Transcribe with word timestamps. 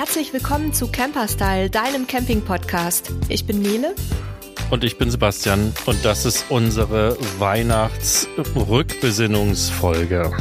Herzlich 0.00 0.32
willkommen 0.32 0.72
zu 0.72 0.90
Camperstyle, 0.90 1.68
deinem 1.68 2.06
Camping-Podcast. 2.06 3.12
Ich 3.28 3.44
bin 3.44 3.60
Nele. 3.60 3.94
Und 4.70 4.82
ich 4.82 4.96
bin 4.96 5.10
Sebastian 5.10 5.74
und 5.84 6.02
das 6.02 6.24
ist 6.24 6.46
unsere 6.48 7.18
Weihnachts-Rückbesinnungsfolge. 7.38 10.32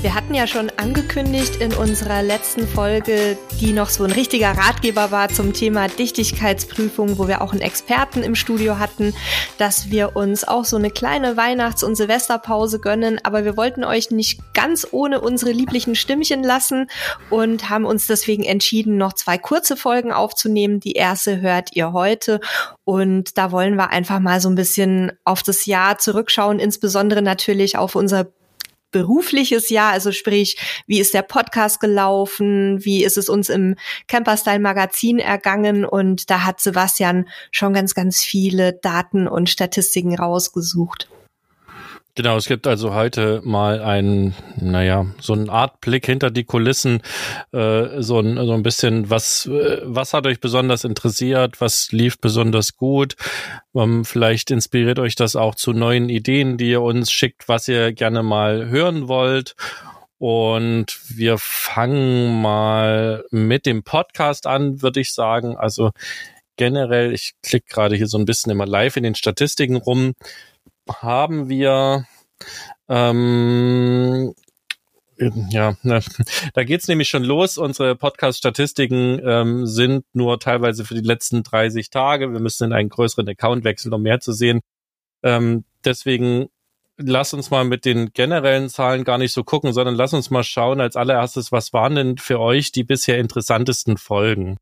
Wir 0.00 0.14
hatten 0.14 0.32
ja 0.32 0.46
schon 0.46 0.70
angekündigt 0.76 1.56
in 1.56 1.74
unserer 1.74 2.22
letzten 2.22 2.68
Folge, 2.68 3.36
die 3.60 3.72
noch 3.72 3.88
so 3.88 4.04
ein 4.04 4.12
richtiger 4.12 4.52
Ratgeber 4.52 5.10
war 5.10 5.28
zum 5.28 5.52
Thema 5.52 5.88
Dichtigkeitsprüfung, 5.88 7.18
wo 7.18 7.26
wir 7.26 7.42
auch 7.42 7.50
einen 7.50 7.62
Experten 7.62 8.22
im 8.22 8.36
Studio 8.36 8.78
hatten, 8.78 9.12
dass 9.58 9.90
wir 9.90 10.14
uns 10.14 10.46
auch 10.46 10.64
so 10.64 10.76
eine 10.76 10.92
kleine 10.92 11.36
Weihnachts- 11.36 11.82
und 11.82 11.96
Silvesterpause 11.96 12.78
gönnen. 12.78 13.18
Aber 13.24 13.44
wir 13.44 13.56
wollten 13.56 13.82
euch 13.82 14.12
nicht 14.12 14.40
ganz 14.54 14.86
ohne 14.92 15.20
unsere 15.20 15.50
lieblichen 15.50 15.96
Stimmchen 15.96 16.44
lassen 16.44 16.88
und 17.28 17.68
haben 17.68 17.84
uns 17.84 18.06
deswegen 18.06 18.44
entschieden, 18.44 18.98
noch 18.98 19.14
zwei 19.14 19.36
kurze 19.36 19.76
Folgen 19.76 20.12
aufzunehmen. 20.12 20.78
Die 20.78 20.92
erste 20.92 21.40
hört 21.40 21.74
ihr 21.74 21.92
heute. 21.92 22.38
Und 22.84 23.36
da 23.36 23.50
wollen 23.50 23.74
wir 23.74 23.90
einfach 23.90 24.20
mal 24.20 24.40
so 24.40 24.48
ein 24.48 24.54
bisschen 24.54 25.10
auf 25.24 25.42
das 25.42 25.66
Jahr 25.66 25.98
zurückschauen, 25.98 26.60
insbesondere 26.60 27.20
natürlich 27.20 27.76
auf 27.76 27.96
unser 27.96 28.28
berufliches 28.90 29.70
Jahr, 29.70 29.92
also 29.92 30.12
sprich, 30.12 30.56
wie 30.86 31.00
ist 31.00 31.14
der 31.14 31.22
Podcast 31.22 31.80
gelaufen, 31.80 32.84
wie 32.84 33.04
ist 33.04 33.18
es 33.18 33.28
uns 33.28 33.48
im 33.48 33.76
Camperstyle 34.06 34.60
Magazin 34.60 35.18
ergangen 35.18 35.84
und 35.84 36.30
da 36.30 36.44
hat 36.44 36.60
Sebastian 36.60 37.28
schon 37.50 37.74
ganz, 37.74 37.94
ganz 37.94 38.24
viele 38.24 38.72
Daten 38.72 39.28
und 39.28 39.50
Statistiken 39.50 40.14
rausgesucht. 40.14 41.08
Genau, 42.18 42.36
es 42.36 42.46
gibt 42.46 42.66
also 42.66 42.94
heute 42.94 43.40
mal 43.44 43.80
ein, 43.80 44.34
naja, 44.56 45.06
so 45.20 45.34
eine 45.34 45.52
Art 45.52 45.80
Blick 45.80 46.04
hinter 46.04 46.32
die 46.32 46.42
Kulissen, 46.42 47.00
äh, 47.52 48.02
so, 48.02 48.18
ein, 48.18 48.44
so 48.44 48.54
ein 48.54 48.64
bisschen, 48.64 49.08
was, 49.08 49.46
äh, 49.46 49.82
was 49.84 50.14
hat 50.14 50.26
euch 50.26 50.40
besonders 50.40 50.82
interessiert, 50.82 51.60
was 51.60 51.92
lief 51.92 52.18
besonders 52.18 52.76
gut. 52.76 53.14
Ähm, 53.72 54.04
vielleicht 54.04 54.50
inspiriert 54.50 54.98
euch 54.98 55.14
das 55.14 55.36
auch 55.36 55.54
zu 55.54 55.72
neuen 55.72 56.08
Ideen, 56.08 56.58
die 56.58 56.70
ihr 56.70 56.82
uns 56.82 57.12
schickt, 57.12 57.46
was 57.46 57.68
ihr 57.68 57.92
gerne 57.92 58.24
mal 58.24 58.66
hören 58.66 59.06
wollt. 59.06 59.54
Und 60.18 60.98
wir 61.16 61.38
fangen 61.38 62.42
mal 62.42 63.26
mit 63.30 63.64
dem 63.64 63.84
Podcast 63.84 64.48
an, 64.48 64.82
würde 64.82 64.98
ich 64.98 65.14
sagen. 65.14 65.56
Also 65.56 65.92
generell, 66.56 67.14
ich 67.14 67.34
klicke 67.44 67.66
gerade 67.72 67.94
hier 67.94 68.08
so 68.08 68.18
ein 68.18 68.24
bisschen 68.24 68.50
immer 68.50 68.66
live 68.66 68.96
in 68.96 69.04
den 69.04 69.14
Statistiken 69.14 69.76
rum 69.76 70.14
haben 71.02 71.48
wir 71.48 72.06
ähm, 72.88 74.34
ja, 75.50 75.76
na, 75.82 76.00
da 76.54 76.64
geht's 76.64 76.88
nämlich 76.88 77.08
schon 77.08 77.24
los. 77.24 77.58
Unsere 77.58 77.96
Podcast-Statistiken 77.96 79.20
ähm, 79.24 79.66
sind 79.66 80.04
nur 80.12 80.38
teilweise 80.38 80.84
für 80.84 80.94
die 80.94 81.00
letzten 81.00 81.42
30 81.42 81.90
Tage. 81.90 82.32
Wir 82.32 82.40
müssen 82.40 82.64
in 82.64 82.72
einen 82.72 82.88
größeren 82.88 83.28
Account 83.28 83.64
wechseln, 83.64 83.92
um 83.92 84.02
mehr 84.02 84.20
zu 84.20 84.32
sehen. 84.32 84.60
Ähm, 85.22 85.64
deswegen 85.84 86.48
lass 86.96 87.32
uns 87.32 87.50
mal 87.50 87.64
mit 87.64 87.84
den 87.84 88.12
generellen 88.12 88.68
Zahlen 88.68 89.04
gar 89.04 89.18
nicht 89.18 89.32
so 89.32 89.44
gucken, 89.44 89.72
sondern 89.72 89.94
lass 89.94 90.14
uns 90.14 90.30
mal 90.30 90.44
schauen 90.44 90.80
als 90.80 90.96
allererstes, 90.96 91.52
was 91.52 91.72
waren 91.72 91.94
denn 91.94 92.18
für 92.18 92.40
euch 92.40 92.72
die 92.72 92.84
bisher 92.84 93.18
interessantesten 93.18 93.96
Folgen? 93.96 94.58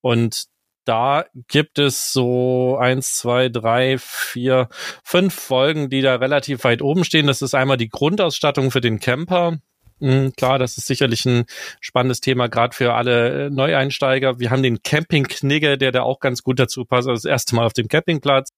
Und 0.00 0.46
da 0.86 1.26
gibt 1.48 1.78
es 1.78 2.12
so 2.12 2.78
eins, 2.78 3.16
zwei, 3.18 3.48
drei, 3.48 3.98
vier, 3.98 4.68
fünf 5.02 5.34
Folgen, 5.34 5.90
die 5.90 6.00
da 6.00 6.16
relativ 6.16 6.64
weit 6.64 6.80
oben 6.80 7.04
stehen. 7.04 7.26
Das 7.26 7.42
ist 7.42 7.54
einmal 7.54 7.76
die 7.76 7.88
Grundausstattung 7.88 8.70
für 8.70 8.80
den 8.80 9.00
Camper. 9.00 9.58
Mhm, 9.98 10.32
klar, 10.36 10.58
das 10.58 10.78
ist 10.78 10.86
sicherlich 10.86 11.24
ein 11.26 11.44
spannendes 11.80 12.20
Thema, 12.20 12.48
gerade 12.48 12.74
für 12.74 12.94
alle 12.94 13.46
äh, 13.46 13.50
Neueinsteiger. 13.50 14.38
Wir 14.38 14.50
haben 14.50 14.62
den 14.62 14.82
Camping-Knigge, 14.82 15.78
der 15.78 15.90
da 15.90 16.02
auch 16.02 16.20
ganz 16.20 16.42
gut 16.42 16.58
dazu 16.58 16.84
passt. 16.84 17.08
Also 17.08 17.14
das 17.14 17.24
erste 17.24 17.56
Mal 17.56 17.66
auf 17.66 17.72
dem 17.72 17.88
Campingplatz. 17.88 18.50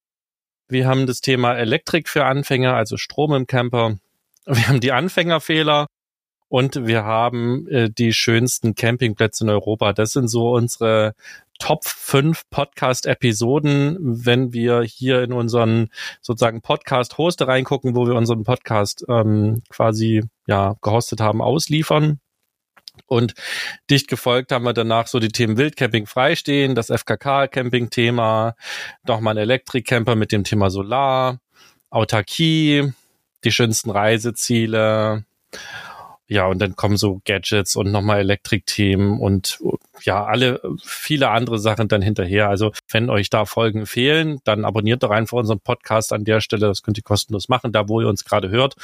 Wir 0.68 0.86
haben 0.86 1.06
das 1.06 1.20
Thema 1.20 1.54
Elektrik 1.54 2.08
für 2.08 2.26
Anfänger, 2.26 2.74
also 2.74 2.96
Strom 2.96 3.32
im 3.34 3.46
Camper. 3.46 3.96
Wir 4.46 4.68
haben 4.68 4.80
die 4.80 4.92
Anfängerfehler 4.92 5.86
und 6.48 6.86
wir 6.86 7.04
haben 7.04 7.68
äh, 7.68 7.90
die 7.90 8.12
schönsten 8.12 8.74
Campingplätze 8.74 9.44
in 9.44 9.50
Europa. 9.50 9.92
Das 9.92 10.12
sind 10.12 10.28
so 10.28 10.50
unsere 10.50 11.14
Top 11.58 11.84
5 11.84 12.44
Podcast-Episoden, 12.50 13.96
wenn 14.00 14.52
wir 14.52 14.82
hier 14.82 15.22
in 15.22 15.32
unseren 15.32 15.90
sozusagen 16.20 16.62
Podcast-Hoste 16.62 17.46
reingucken, 17.46 17.94
wo 17.94 18.06
wir 18.06 18.14
unseren 18.14 18.44
Podcast 18.44 19.04
ähm, 19.08 19.62
quasi 19.68 20.22
ja 20.46 20.76
gehostet 20.82 21.20
haben, 21.20 21.42
ausliefern. 21.42 22.20
Und 23.06 23.34
dicht 23.90 24.08
gefolgt 24.08 24.52
haben 24.52 24.64
wir 24.64 24.72
danach 24.72 25.06
so 25.06 25.18
die 25.20 25.28
Themen 25.28 25.56
Wildcamping 25.56 26.06
freistehen, 26.06 26.74
das 26.74 26.90
FKK-Camping-Thema, 26.90 28.54
nochmal 29.06 29.34
ein 29.34 29.42
Elektrikcamper 29.42 30.16
mit 30.16 30.32
dem 30.32 30.44
Thema 30.44 30.70
Solar, 30.70 31.38
Autarkie, 31.90 32.92
die 33.44 33.52
schönsten 33.52 33.90
Reiseziele 33.90 35.24
ja, 36.30 36.46
und 36.46 36.58
dann 36.58 36.76
kommen 36.76 36.98
so 36.98 37.22
Gadgets 37.24 37.74
und 37.74 37.90
nochmal 37.90 38.18
Elektrikthemen 38.20 39.18
und 39.18 39.58
ja, 40.02 40.24
alle 40.24 40.60
viele 40.84 41.30
andere 41.30 41.58
Sachen 41.58 41.88
dann 41.88 42.02
hinterher. 42.02 42.50
Also 42.50 42.72
wenn 42.90 43.08
euch 43.08 43.30
da 43.30 43.46
Folgen 43.46 43.86
fehlen, 43.86 44.38
dann 44.44 44.66
abonniert 44.66 45.02
doch 45.02 45.10
einfach 45.10 45.38
unseren 45.38 45.58
Podcast 45.58 46.12
an 46.12 46.24
der 46.24 46.42
Stelle. 46.42 46.66
Das 46.66 46.82
könnt 46.82 46.98
ihr 46.98 47.02
kostenlos 47.02 47.48
machen, 47.48 47.72
da 47.72 47.88
wo 47.88 48.02
ihr 48.02 48.08
uns 48.08 48.26
gerade 48.26 48.50
hört. 48.50 48.76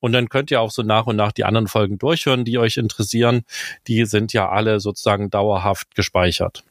Und 0.00 0.12
dann 0.12 0.28
könnt 0.28 0.50
ihr 0.50 0.60
auch 0.60 0.70
so 0.70 0.82
nach 0.82 1.06
und 1.06 1.16
nach 1.16 1.32
die 1.32 1.44
anderen 1.44 1.66
Folgen 1.66 1.96
durchhören, 1.98 2.44
die 2.44 2.58
euch 2.58 2.76
interessieren. 2.76 3.44
Die 3.86 4.04
sind 4.04 4.34
ja 4.34 4.50
alle 4.50 4.78
sozusagen 4.78 5.30
dauerhaft 5.30 5.94
gespeichert. 5.94 6.62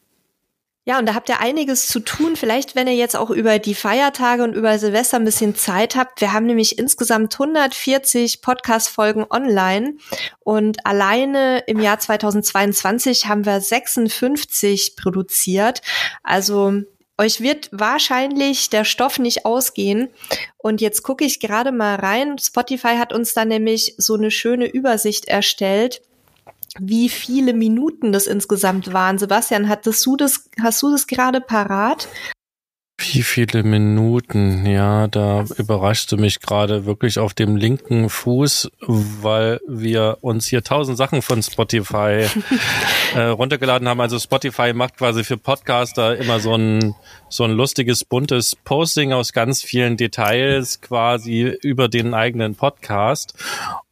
Ja, 0.84 0.98
und 0.98 1.06
da 1.06 1.14
habt 1.14 1.28
ihr 1.28 1.38
einiges 1.38 1.86
zu 1.86 2.00
tun. 2.00 2.34
Vielleicht, 2.34 2.74
wenn 2.74 2.88
ihr 2.88 2.96
jetzt 2.96 3.14
auch 3.14 3.30
über 3.30 3.60
die 3.60 3.76
Feiertage 3.76 4.42
und 4.42 4.54
über 4.54 4.80
Silvester 4.80 5.16
ein 5.16 5.24
bisschen 5.24 5.54
Zeit 5.54 5.94
habt. 5.94 6.20
Wir 6.20 6.32
haben 6.32 6.46
nämlich 6.46 6.76
insgesamt 6.76 7.34
140 7.34 8.42
Podcast-Folgen 8.42 9.24
online 9.30 9.94
und 10.40 10.84
alleine 10.84 11.60
im 11.68 11.78
Jahr 11.78 12.00
2022 12.00 13.28
haben 13.28 13.46
wir 13.46 13.60
56 13.60 14.96
produziert. 14.96 15.82
Also 16.24 16.82
euch 17.16 17.40
wird 17.40 17.68
wahrscheinlich 17.70 18.68
der 18.68 18.84
Stoff 18.84 19.20
nicht 19.20 19.46
ausgehen. 19.46 20.08
Und 20.58 20.80
jetzt 20.80 21.04
gucke 21.04 21.24
ich 21.24 21.38
gerade 21.38 21.70
mal 21.70 21.94
rein. 21.94 22.38
Spotify 22.38 22.96
hat 22.96 23.12
uns 23.12 23.34
da 23.34 23.44
nämlich 23.44 23.94
so 23.98 24.14
eine 24.14 24.32
schöne 24.32 24.66
Übersicht 24.66 25.26
erstellt 25.26 26.02
wie 26.78 27.08
viele 27.08 27.52
Minuten 27.52 28.12
das 28.12 28.26
insgesamt 28.26 28.92
waren. 28.92 29.18
Sebastian, 29.18 29.68
hattest 29.68 30.04
du 30.06 30.16
das, 30.16 30.48
hast 30.60 30.82
du 30.82 30.90
das 30.90 31.06
gerade 31.06 31.40
parat? 31.40 32.08
Wie 32.98 33.22
viele 33.22 33.64
Minuten? 33.64 34.64
Ja, 34.64 35.08
da 35.08 35.44
überraschte 35.56 36.16
mich 36.16 36.40
gerade 36.40 36.86
wirklich 36.86 37.18
auf 37.18 37.34
dem 37.34 37.56
linken 37.56 38.08
Fuß, 38.08 38.70
weil 38.86 39.60
wir 39.66 40.18
uns 40.20 40.46
hier 40.46 40.62
tausend 40.62 40.96
Sachen 40.98 41.20
von 41.20 41.42
Spotify 41.42 42.26
äh, 43.16 43.20
runtergeladen 43.20 43.88
haben. 43.88 44.00
Also 44.00 44.18
Spotify 44.20 44.72
macht 44.72 44.98
quasi 44.98 45.24
für 45.24 45.36
Podcaster 45.36 46.16
immer 46.16 46.38
so 46.38 46.54
ein 46.54 46.94
so 47.28 47.44
ein 47.44 47.52
lustiges 47.52 48.04
buntes 48.04 48.54
Posting 48.54 49.12
aus 49.12 49.32
ganz 49.32 49.62
vielen 49.62 49.96
Details 49.96 50.80
quasi 50.80 51.56
über 51.62 51.88
den 51.88 52.14
eigenen 52.14 52.54
Podcast. 52.54 53.34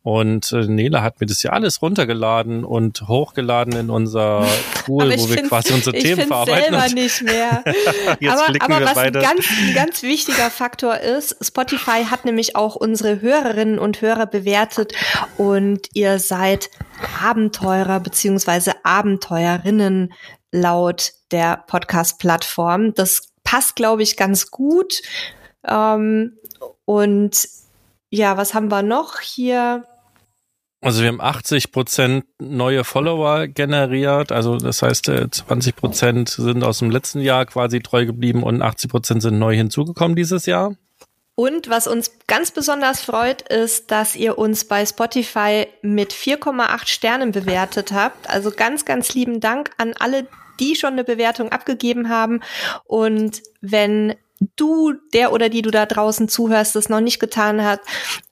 Und 0.02 0.52
äh, 0.52 0.66
Nele 0.66 1.02
hat 1.02 1.20
mir 1.20 1.26
das 1.26 1.42
ja 1.42 1.50
alles 1.50 1.82
runtergeladen 1.82 2.64
und 2.64 3.06
hochgeladen 3.06 3.74
in 3.74 3.90
unser 3.90 4.46
Tool, 4.86 5.12
wo 5.18 5.28
wir 5.28 5.42
quasi 5.42 5.74
unsere 5.74 5.94
Themen 5.98 6.26
verarbeiten. 6.26 6.74
Ich 6.74 6.80
selber 6.80 6.94
nicht 6.94 7.22
mehr. 7.22 7.64
Jetzt 8.20 8.32
aber 8.32 8.76
aber 8.76 8.84
was 8.86 8.94
beide. 8.94 9.18
ein 9.18 9.24
ganz, 9.24 9.46
ein 9.50 9.74
ganz 9.74 10.02
wichtiger 10.02 10.50
Faktor 10.50 10.97
ist, 10.97 11.36
Spotify 11.44 12.04
hat 12.10 12.24
nämlich 12.24 12.56
auch 12.56 12.76
unsere 12.76 13.20
Hörerinnen 13.20 13.78
und 13.78 14.00
Hörer 14.00 14.26
bewertet 14.26 14.94
und 15.36 15.88
ihr 15.92 16.18
seid 16.18 16.70
Abenteurer 17.22 18.00
beziehungsweise 18.00 18.72
Abenteurerinnen 18.84 20.14
laut 20.50 21.12
der 21.30 21.62
Podcast-Plattform. 21.66 22.94
Das 22.94 23.28
passt, 23.44 23.76
glaube 23.76 24.03
ich, 24.03 24.16
ganz 24.16 24.50
gut. 24.50 25.03
Ähm, 25.66 26.38
und 26.86 27.48
ja, 28.10 28.36
was 28.36 28.54
haben 28.54 28.70
wir 28.70 28.82
noch 28.82 29.20
hier? 29.20 29.84
Also 30.82 31.03
wir 31.03 31.09
haben 31.09 31.21
80 31.21 31.72
Prozent 31.72 32.24
neue 32.38 32.84
Follower 32.84 33.47
generiert. 33.48 34.32
Also 34.32 34.56
das 34.56 34.80
heißt, 34.80 35.10
20 35.30 35.48
äh, 35.50 35.77
Prozent 35.78 36.30
sind 36.30 36.65
aus 36.65 36.78
dem 36.78 36.91
letzten 36.91 37.21
Jahr 37.21 37.44
quasi 37.44 37.80
treu 37.80 38.06
geblieben 38.06 38.42
und 38.42 38.62
80 38.62 38.91
Prozent 38.91 39.22
sind 39.22 39.38
neu 39.38 39.54
hinzugekommen 39.54 40.16
dieses 40.16 40.47
Jahr. 40.47 40.74
Und 41.34 41.68
was 41.71 41.86
uns 41.86 42.12
ganz 42.27 42.50
besonders 42.50 43.03
freut, 43.03 43.42
ist, 43.42 43.91
dass 43.91 44.16
ihr 44.16 44.36
uns 44.36 44.65
bei 44.65 44.84
Spotify 44.84 45.66
mit 45.80 46.12
4,8 46.12 46.86
Sternen 46.86 47.32
bewertet 47.32 47.92
habt. 47.92 48.28
Also 48.28 48.50
ganz, 48.50 48.84
ganz 48.84 49.15
lieben 49.15 49.41
Dank 49.41 49.71
an 49.78 49.94
alle, 49.98 50.27
die 50.60 50.77
schon 50.77 50.92
eine 50.92 51.04
Bewertung 51.04 51.50
abgegeben 51.50 52.09
haben. 52.09 52.41
Und 52.84 53.42
wenn 53.60 54.15
du, 54.56 54.94
der 55.15 55.32
oder 55.32 55.48
die 55.48 55.62
du 55.62 55.71
da 55.71 55.86
draußen 55.86 56.28
zuhörst, 56.28 56.77
das 56.77 56.88
noch 56.88 57.00
nicht 57.00 57.21
getan 57.21 57.65
hat, 57.65 57.80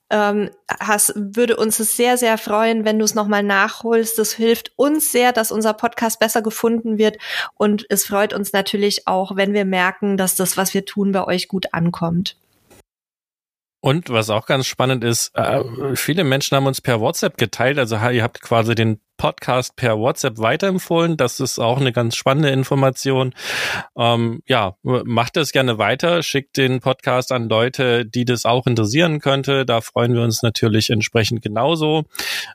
ähm, 0.09 0.49
hast, 0.79 1.13
würde 1.15 1.55
uns 1.55 1.79
es 1.79 1.95
sehr, 1.95 2.17
sehr 2.17 2.37
freuen, 2.37 2.85
wenn 2.85 2.99
du 2.99 3.05
es 3.05 3.15
nochmal 3.15 3.43
nachholst. 3.43 4.17
Das 4.17 4.33
hilft 4.33 4.71
uns 4.75 5.11
sehr, 5.11 5.31
dass 5.31 5.51
unser 5.51 5.73
Podcast 5.73 6.19
besser 6.19 6.41
gefunden 6.41 6.97
wird. 6.97 7.17
Und 7.55 7.85
es 7.89 8.05
freut 8.05 8.33
uns 8.33 8.53
natürlich 8.53 9.07
auch, 9.07 9.35
wenn 9.35 9.53
wir 9.53 9.65
merken, 9.65 10.17
dass 10.17 10.35
das, 10.35 10.57
was 10.57 10.73
wir 10.73 10.85
tun, 10.85 11.11
bei 11.11 11.25
euch 11.25 11.47
gut 11.47 11.73
ankommt. 11.73 12.37
Und 13.81 14.09
was 14.09 14.29
auch 14.29 14.45
ganz 14.45 14.65
spannend 14.67 15.03
ist, 15.03 15.31
äh, 15.35 15.95
viele 15.95 16.23
Menschen 16.23 16.55
haben 16.55 16.67
uns 16.67 16.81
per 16.81 16.99
WhatsApp 16.99 17.37
geteilt. 17.37 17.79
Also 17.79 17.95
ihr 17.95 18.23
habt 18.23 18.41
quasi 18.41 18.75
den 18.75 18.99
Podcast 19.19 19.75
per 19.75 19.99
WhatsApp 19.99 20.39
weiterempfohlen. 20.39 21.17
Das 21.17 21.39
ist 21.41 21.59
auch 21.59 21.79
eine 21.79 21.91
ganz 21.91 22.15
spannende 22.15 22.49
Information. 22.49 23.35
Ähm, 23.97 24.41
ja, 24.47 24.77
macht 24.81 25.35
das 25.35 25.51
gerne 25.51 25.77
weiter. 25.77 26.23
Schickt 26.23 26.55
den 26.57 26.79
Podcast 26.79 27.31
an 27.33 27.49
Leute, 27.49 28.05
die 28.05 28.23
das 28.23 28.45
auch 28.45 28.65
interessieren 28.65 29.19
könnte. 29.19 29.65
Da 29.65 29.81
freuen 29.81 30.13
wir 30.13 30.23
uns 30.23 30.41
natürlich 30.41 30.89
entsprechend 30.89 31.41
genauso. 31.41 32.05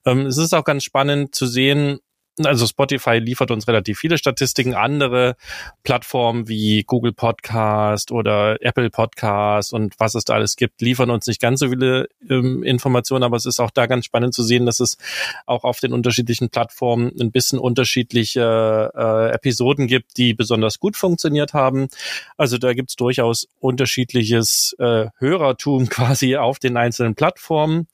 Ähm, 0.07 0.27
es 0.27 0.39
ist 0.39 0.55
auch 0.55 0.65
ganz 0.65 0.85
spannend 0.85 1.35
zu 1.35 1.47
sehen, 1.47 2.01
also 2.43 2.67
Spotify 2.67 3.19
liefert 3.19 3.51
uns 3.51 3.69
relativ 3.69 3.99
viele 3.99 4.19
Statistiken. 4.19 4.75
Andere 4.75 5.37
Plattformen 5.85 6.49
wie 6.49 6.83
Google 6.85 7.13
Podcast 7.13 8.11
oder 8.11 8.61
Apple 8.61 8.91
Podcast 8.91 9.73
und 9.73 9.95
was 9.99 10.15
es 10.15 10.25
da 10.25 10.35
alles 10.35 10.57
gibt, 10.57 10.81
liefern 10.81 11.11
uns 11.11 11.27
nicht 11.27 11.41
ganz 11.41 11.61
so 11.61 11.69
viele 11.69 12.09
ähm, 12.29 12.63
Informationen, 12.65 13.23
aber 13.23 13.37
es 13.37 13.47
ist 13.47 13.61
auch 13.61 13.71
da 13.71 13.87
ganz 13.87 14.05
spannend 14.05 14.35
zu 14.35 14.43
sehen, 14.43 14.67
dass 14.67 14.81
es 14.81 14.99
auch 15.47 15.65
auf 15.65 15.79
den 15.79 15.93
unterschiedlichen 15.93 16.51
Plattformen 16.51 17.13
ein 17.21 17.31
bisschen 17.31 17.59
unterschiedliche 17.59 18.91
äh, 18.97 19.31
Episoden 19.33 19.87
gibt, 19.87 20.17
die 20.17 20.35
besonders 20.35 20.81
gut 20.81 20.97
funktioniert 20.97 21.55
haben. 21.55 21.89
Also 22.37 22.59
da 22.59 22.73
gibt's 22.75 22.97
durchaus 22.97 23.49
unterschiedliches 23.61 24.75
äh, 24.79 25.07
Hörertum 25.19 25.89
quasi 25.89 26.37
auf 26.37 26.59
den 26.59 26.77
einzelnen 26.77 27.15
Plattformen. 27.15 27.87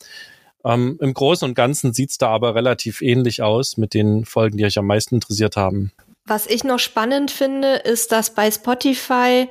Ähm, 0.65 0.99
Im 1.01 1.15
Großen 1.15 1.49
und 1.49 1.55
Ganzen 1.55 1.93
sieht's 1.93 2.19
da 2.19 2.29
aber 2.29 2.55
relativ 2.55 3.01
ähnlich 3.03 3.43
aus 3.43 3.77
mit 3.77 3.95
den 3.95 4.25
Folgen, 4.25 4.57
die 4.57 4.65
euch 4.65 4.79
am 4.79 4.87
meisten 4.87 5.17
interessiert 5.17 5.57
haben. 5.57 5.93
Was 6.27 6.47
ich 6.47 6.65
noch 6.65 6.79
spannend 6.79 7.31
finde, 7.31 7.77
ist, 7.77 8.12
dass 8.12 8.35
bei 8.35 8.51
Spotify 8.51 9.49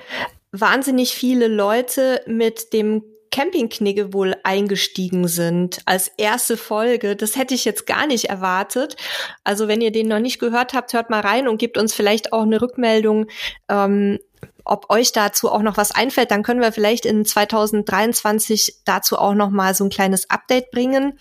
wahnsinnig 0.52 1.14
viele 1.14 1.48
Leute 1.48 2.22
mit 2.28 2.74
dem 2.74 3.04
Campingknigge 3.32 4.14
wohl 4.14 4.36
eingestiegen 4.44 5.28
sind 5.28 5.82
als 5.86 6.12
erste 6.18 6.58
Folge. 6.58 7.16
Das 7.16 7.36
hätte 7.36 7.54
ich 7.54 7.66
jetzt 7.66 7.86
gar 7.86 8.08
nicht 8.08 8.26
erwartet. 8.26 8.96
Also 9.44 9.68
wenn 9.68 9.82
ihr 9.82 9.92
den 9.92 10.08
noch 10.08 10.20
nicht 10.20 10.40
gehört 10.40 10.74
habt, 10.74 10.94
hört 10.94 11.10
mal 11.10 11.22
rein 11.22 11.48
und 11.48 11.58
gebt 11.58 11.78
uns 11.78 11.94
vielleicht 11.94 12.34
auch 12.34 12.44
eine 12.44 12.62
Rückmeldung, 12.62 13.28
ähm, 13.70 14.20
ob 14.70 14.90
euch 14.90 15.12
dazu 15.12 15.52
auch 15.52 15.64
noch 15.64 15.76
was 15.78 15.92
einfällt, 15.92 16.32
dann 16.32 16.44
können 16.44 16.62
wir 16.62 16.72
vielleicht 16.72 17.06
in 17.06 17.26
2023 17.26 18.78
dazu 18.86 19.18
auch 19.18 19.34
noch 19.34 19.50
mal 19.50 19.74
so 19.74 19.84
ein 19.84 19.90
kleines 19.90 20.30
Update 20.30 20.72
bringen. 20.72 21.20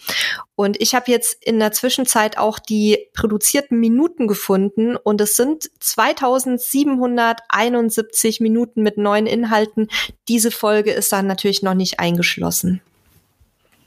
Und 0.54 0.80
ich 0.80 0.94
habe 0.94 1.10
jetzt 1.10 1.42
in 1.42 1.58
der 1.58 1.72
Zwischenzeit 1.72 2.36
auch 2.36 2.58
die 2.58 2.98
produzierten 3.14 3.80
Minuten 3.80 4.28
gefunden 4.28 4.96
und 4.96 5.18
es 5.20 5.36
sind 5.36 5.70
2771 5.80 8.40
Minuten 8.40 8.82
mit 8.82 8.98
neuen 8.98 9.26
Inhalten. 9.26 9.88
Diese 10.28 10.50
Folge 10.50 10.90
ist 10.92 11.10
dann 11.12 11.26
natürlich 11.26 11.62
noch 11.62 11.74
nicht 11.74 12.00
eingeschlossen. 12.00 12.82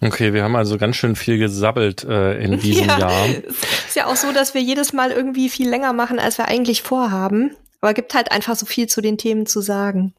Okay, 0.03 0.33
wir 0.33 0.43
haben 0.43 0.55
also 0.55 0.79
ganz 0.79 0.95
schön 0.95 1.15
viel 1.15 1.37
gesabbelt 1.37 2.03
äh, 2.03 2.43
in 2.43 2.59
diesem 2.59 2.87
ja, 2.87 2.97
Jahr. 2.97 3.27
Ist 3.27 3.95
ja 3.95 4.07
auch 4.07 4.15
so, 4.15 4.31
dass 4.31 4.55
wir 4.55 4.61
jedes 4.61 4.93
Mal 4.93 5.11
irgendwie 5.11 5.49
viel 5.49 5.69
länger 5.69 5.93
machen, 5.93 6.17
als 6.17 6.39
wir 6.39 6.47
eigentlich 6.47 6.81
vorhaben. 6.81 7.55
Aber 7.81 7.93
gibt 7.93 8.13
halt 8.13 8.31
einfach 8.31 8.55
so 8.55 8.65
viel 8.65 8.87
zu 8.87 9.01
den 9.01 9.17
Themen 9.17 9.45
zu 9.45 9.61
sagen. 9.61 10.13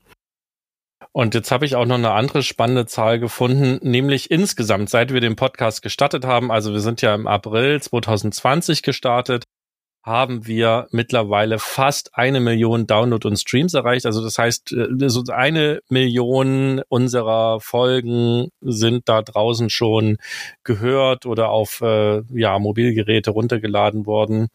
Und 1.12 1.34
jetzt 1.34 1.50
habe 1.50 1.66
ich 1.66 1.76
auch 1.76 1.84
noch 1.84 1.96
eine 1.96 2.12
andere 2.12 2.42
spannende 2.42 2.86
Zahl 2.86 3.18
gefunden, 3.18 3.78
nämlich 3.82 4.30
insgesamt, 4.30 4.88
seit 4.88 5.12
wir 5.12 5.20
den 5.20 5.36
Podcast 5.36 5.82
gestartet 5.82 6.24
haben, 6.24 6.50
also 6.50 6.72
wir 6.72 6.80
sind 6.80 7.02
ja 7.02 7.14
im 7.14 7.26
April 7.26 7.82
2020 7.82 8.82
gestartet, 8.82 9.44
haben 10.04 10.46
wir 10.46 10.88
mittlerweile 10.90 11.58
fast 11.60 12.10
eine 12.14 12.40
Million 12.40 12.88
Download 12.88 13.26
und 13.28 13.36
Streams 13.36 13.74
erreicht. 13.74 14.04
Also 14.04 14.22
das 14.22 14.36
heißt, 14.36 14.72
äh, 14.72 15.08
so 15.08 15.22
eine 15.32 15.80
Million 15.88 16.82
unserer 16.88 17.60
Folgen 17.60 18.48
sind 18.60 19.08
da 19.08 19.22
draußen 19.22 19.70
schon 19.70 20.16
gehört 20.64 21.24
oder 21.24 21.50
auf 21.50 21.80
äh, 21.82 22.22
ja, 22.32 22.58
Mobilgeräte 22.58 23.30
runtergeladen 23.30 24.04
worden. 24.04 24.48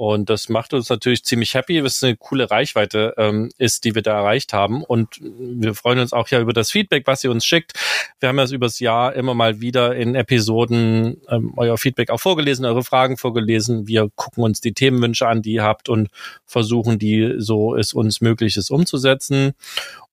Und 0.00 0.30
das 0.30 0.48
macht 0.48 0.72
uns 0.72 0.88
natürlich 0.88 1.24
ziemlich 1.24 1.52
happy, 1.52 1.84
was 1.84 2.02
eine 2.02 2.16
coole 2.16 2.50
Reichweite 2.50 3.12
ähm, 3.18 3.50
ist, 3.58 3.84
die 3.84 3.94
wir 3.94 4.00
da 4.00 4.16
erreicht 4.16 4.54
haben. 4.54 4.82
Und 4.82 5.20
wir 5.20 5.74
freuen 5.74 5.98
uns 5.98 6.14
auch 6.14 6.28
ja 6.28 6.40
über 6.40 6.54
das 6.54 6.70
Feedback, 6.70 7.06
was 7.06 7.22
ihr 7.22 7.30
uns 7.30 7.44
schickt. 7.44 7.74
Wir 8.18 8.30
haben 8.30 8.38
ja 8.38 8.50
übers 8.50 8.80
Jahr 8.80 9.12
immer 9.12 9.34
mal 9.34 9.60
wieder 9.60 9.94
in 9.94 10.14
Episoden 10.14 11.20
ähm, 11.28 11.52
euer 11.58 11.76
Feedback 11.76 12.08
auch 12.08 12.18
vorgelesen, 12.18 12.64
eure 12.64 12.82
Fragen 12.82 13.18
vorgelesen. 13.18 13.88
Wir 13.88 14.08
gucken 14.14 14.42
uns 14.42 14.62
die 14.62 14.72
Themenwünsche 14.72 15.28
an, 15.28 15.42
die 15.42 15.52
ihr 15.52 15.64
habt 15.64 15.90
und 15.90 16.08
versuchen, 16.46 16.98
die 16.98 17.34
so 17.36 17.76
es 17.76 17.92
uns 17.92 18.22
möglich 18.22 18.56
ist 18.56 18.70
umzusetzen. 18.70 19.52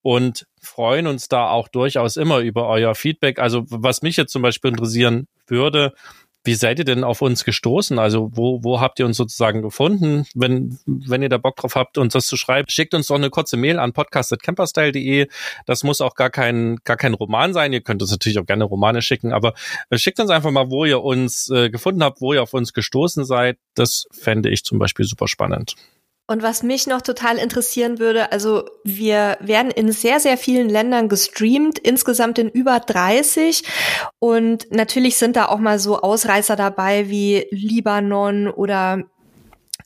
Und 0.02 0.46
freuen 0.60 1.06
uns 1.06 1.28
da 1.28 1.48
auch 1.48 1.66
durchaus 1.66 2.18
immer 2.18 2.40
über 2.40 2.68
euer 2.68 2.94
Feedback. 2.94 3.38
Also 3.38 3.64
was 3.70 4.02
mich 4.02 4.18
jetzt 4.18 4.32
zum 4.32 4.42
Beispiel 4.42 4.70
interessieren 4.70 5.28
würde, 5.46 5.94
wie 6.48 6.54
seid 6.54 6.78
ihr 6.78 6.86
denn 6.86 7.04
auf 7.04 7.20
uns 7.20 7.44
gestoßen? 7.44 7.98
Also 7.98 8.30
wo, 8.32 8.64
wo 8.64 8.80
habt 8.80 8.98
ihr 8.98 9.04
uns 9.04 9.18
sozusagen 9.18 9.60
gefunden? 9.60 10.24
Wenn, 10.34 10.78
wenn 10.86 11.20
ihr 11.20 11.28
da 11.28 11.36
Bock 11.36 11.56
drauf 11.56 11.74
habt, 11.74 11.98
uns 11.98 12.14
das 12.14 12.26
zu 12.26 12.38
schreiben, 12.38 12.70
schickt 12.70 12.94
uns 12.94 13.08
doch 13.08 13.16
eine 13.16 13.28
kurze 13.28 13.58
Mail 13.58 13.78
an 13.78 13.92
podcast.camperstyle.de. 13.92 15.28
Das 15.66 15.84
muss 15.84 16.00
auch 16.00 16.14
gar 16.14 16.30
kein, 16.30 16.78
gar 16.84 16.96
kein 16.96 17.12
Roman 17.12 17.52
sein. 17.52 17.74
Ihr 17.74 17.82
könnt 17.82 18.00
uns 18.00 18.10
natürlich 18.12 18.38
auch 18.38 18.46
gerne 18.46 18.64
Romane 18.64 19.02
schicken, 19.02 19.30
aber 19.30 19.52
äh, 19.90 19.98
schickt 19.98 20.20
uns 20.20 20.30
einfach 20.30 20.50
mal, 20.50 20.70
wo 20.70 20.86
ihr 20.86 21.02
uns 21.02 21.50
äh, 21.50 21.68
gefunden 21.68 22.02
habt, 22.02 22.22
wo 22.22 22.32
ihr 22.32 22.42
auf 22.42 22.54
uns 22.54 22.72
gestoßen 22.72 23.26
seid. 23.26 23.58
Das 23.74 24.06
fände 24.10 24.48
ich 24.48 24.64
zum 24.64 24.78
Beispiel 24.78 25.04
super 25.04 25.28
spannend. 25.28 25.74
Und 26.30 26.42
was 26.42 26.62
mich 26.62 26.86
noch 26.86 27.00
total 27.00 27.38
interessieren 27.38 27.98
würde, 27.98 28.32
also 28.32 28.68
wir 28.84 29.38
werden 29.40 29.70
in 29.70 29.90
sehr, 29.92 30.20
sehr 30.20 30.36
vielen 30.36 30.68
Ländern 30.68 31.08
gestreamt, 31.08 31.78
insgesamt 31.78 32.38
in 32.38 32.50
über 32.50 32.80
30. 32.80 33.64
Und 34.18 34.70
natürlich 34.70 35.16
sind 35.16 35.36
da 35.36 35.46
auch 35.46 35.58
mal 35.58 35.78
so 35.78 35.98
Ausreißer 36.00 36.54
dabei 36.54 37.08
wie 37.08 37.46
Libanon 37.50 38.46
oder 38.48 39.04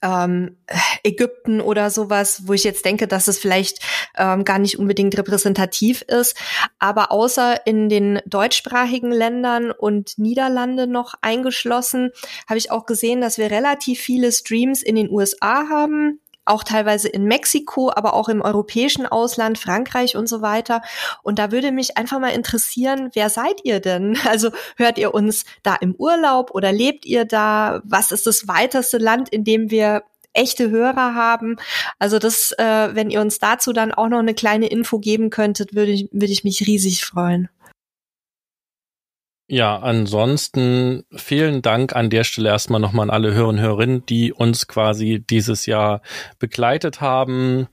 ähm, 0.02 0.56
Ägypten 1.04 1.60
oder 1.60 1.90
sowas, 1.90 2.42
wo 2.46 2.54
ich 2.54 2.64
jetzt 2.64 2.84
denke, 2.84 3.06
dass 3.06 3.28
es 3.28 3.38
vielleicht 3.38 3.78
ähm, 4.16 4.44
gar 4.44 4.58
nicht 4.58 4.80
unbedingt 4.80 5.16
repräsentativ 5.16 6.02
ist. 6.02 6.36
Aber 6.80 7.12
außer 7.12 7.68
in 7.68 7.88
den 7.88 8.20
deutschsprachigen 8.26 9.12
Ländern 9.12 9.70
und 9.70 10.18
Niederlande 10.18 10.88
noch 10.88 11.14
eingeschlossen, 11.20 12.10
habe 12.48 12.58
ich 12.58 12.72
auch 12.72 12.84
gesehen, 12.84 13.20
dass 13.20 13.38
wir 13.38 13.52
relativ 13.52 14.00
viele 14.00 14.32
Streams 14.32 14.82
in 14.82 14.96
den 14.96 15.08
USA 15.08 15.68
haben, 15.68 16.18
auch 16.44 16.64
teilweise 16.64 17.08
in 17.08 17.24
Mexiko, 17.24 17.90
aber 17.94 18.14
auch 18.14 18.28
im 18.28 18.42
europäischen 18.42 19.06
Ausland, 19.06 19.58
Frankreich 19.58 20.16
und 20.16 20.28
so 20.28 20.42
weiter. 20.42 20.82
Und 21.22 21.38
da 21.38 21.52
würde 21.52 21.72
mich 21.72 21.96
einfach 21.96 22.18
mal 22.18 22.30
interessieren, 22.30 23.10
wer 23.14 23.30
seid 23.30 23.60
ihr 23.64 23.80
denn? 23.80 24.18
Also 24.32 24.50
hört 24.76 24.96
ihr 24.96 25.12
uns 25.12 25.44
da 25.62 25.74
im 25.74 25.94
Urlaub 25.94 26.52
oder 26.52 26.72
lebt 26.72 27.04
ihr 27.04 27.26
da? 27.26 27.82
Was 27.84 28.12
ist 28.12 28.26
das 28.26 28.48
weiteste 28.48 28.96
Land, 28.96 29.28
in 29.28 29.44
dem 29.44 29.70
wir 29.70 30.04
echte 30.32 30.70
Hörer 30.70 31.14
haben. 31.14 31.56
Also 31.98 32.18
das, 32.18 32.52
äh, 32.52 32.88
wenn 32.94 33.10
ihr 33.10 33.20
uns 33.20 33.38
dazu 33.38 33.72
dann 33.72 33.92
auch 33.92 34.08
noch 34.08 34.20
eine 34.20 34.34
kleine 34.34 34.68
Info 34.68 34.98
geben 34.98 35.30
könntet, 35.30 35.74
würde 35.74 35.92
ich, 35.92 36.08
würde 36.10 36.32
ich 36.32 36.44
mich 36.44 36.66
riesig 36.66 37.04
freuen. 37.04 37.48
Ja, 39.54 39.76
ansonsten 39.76 41.04
vielen 41.14 41.60
Dank 41.60 41.94
an 41.94 42.08
der 42.08 42.24
Stelle 42.24 42.48
erstmal 42.48 42.80
nochmal 42.80 43.10
an 43.10 43.10
alle 43.10 43.34
Hörer 43.34 43.48
und 43.48 43.60
Hörerinnen, 43.60 44.06
die 44.06 44.32
uns 44.32 44.66
quasi 44.66 45.22
dieses 45.28 45.66
Jahr 45.66 46.00
begleitet 46.38 47.02
haben, 47.02 47.68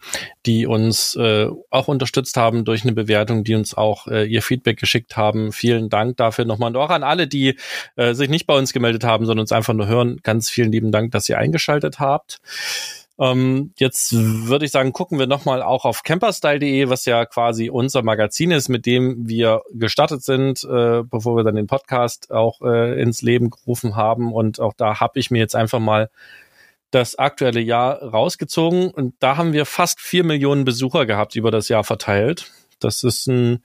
die 0.46 0.68
uns 0.68 1.16
äh, 1.16 1.48
auch 1.70 1.88
unterstützt 1.88 2.36
haben 2.36 2.66
durch 2.66 2.84
eine 2.84 2.92
Bewertung, 2.92 3.46
die 3.46 3.56
uns 3.56 3.76
auch 3.76 4.08
äh, 4.08 4.26
ihr 4.26 4.42
Feedback 4.42 4.78
geschickt 4.78 5.16
haben. 5.16 5.54
Vielen 5.54 5.88
Dank 5.88 6.18
dafür 6.18 6.44
nochmal. 6.44 6.72
Und 6.72 6.76
auch 6.76 6.90
an 6.90 7.04
alle, 7.04 7.30
die 7.30 7.58
äh, 7.96 8.14
sich 8.14 8.28
nicht 8.28 8.46
bei 8.46 8.58
uns 8.58 8.74
gemeldet 8.74 9.06
haben, 9.06 9.26
sondern 9.26 9.44
uns 9.44 9.54
einfach 9.54 9.74
nur 9.74 9.88
hören. 9.88 10.18
Ganz 10.22 10.50
vielen 10.50 10.74
lieben 10.74 10.92
Dank, 10.92 11.14
dass 11.14 11.30
ihr 11.30 11.38
eingeschaltet 11.38 12.02
habt. 12.02 12.42
Ähm, 13.20 13.74
jetzt 13.78 14.14
würde 14.14 14.66
ich 14.66 14.72
sagen, 14.72 14.94
gucken 14.94 15.20
wir 15.20 15.28
nochmal 15.28 15.62
auch 15.62 15.84
auf 15.84 16.04
camperstyle.de, 16.04 16.90
was 16.90 17.06
ja 17.06 17.26
quasi 17.26 17.70
unser 17.70 18.02
Magazin 18.02 18.52
ist, 18.52 18.70
mit 18.70 18.86
dem 18.86 19.28
wir 19.28 19.62
gestartet 19.74 20.24
sind, 20.24 20.64
äh, 20.64 21.04
bevor 21.04 21.36
wir 21.36 21.44
dann 21.44 21.56
den 21.56 21.68
Podcast 21.68 22.32
auch 22.32 22.62
äh, 22.62 23.02
ins 23.02 23.22
Leben 23.22 23.50
gerufen 23.50 23.96
haben. 23.96 24.34
Und 24.34 24.62
auch 24.62 24.74
da 24.74 25.02
habe 25.02 25.20
ich 25.20 25.32
mir 25.32 25.40
jetzt 25.40 25.56
einfach 25.56 25.80
mal 25.80 26.10
das 26.92 27.20
aktuelle 27.20 27.60
Jahr 27.60 28.02
rausgezogen 28.02 28.90
und 28.90 29.14
da 29.20 29.38
haben 29.38 29.54
wir 29.54 29.66
fast 29.66 30.00
vier 30.00 30.24
Millionen 30.24 30.66
Besucher 30.66 31.06
gehabt 31.06 31.36
über 31.36 31.52
das 31.52 31.70
Jahr 31.70 31.84
verteilt. 31.84 32.52
Das 32.80 33.04
ist 33.04 33.28
ein 33.28 33.64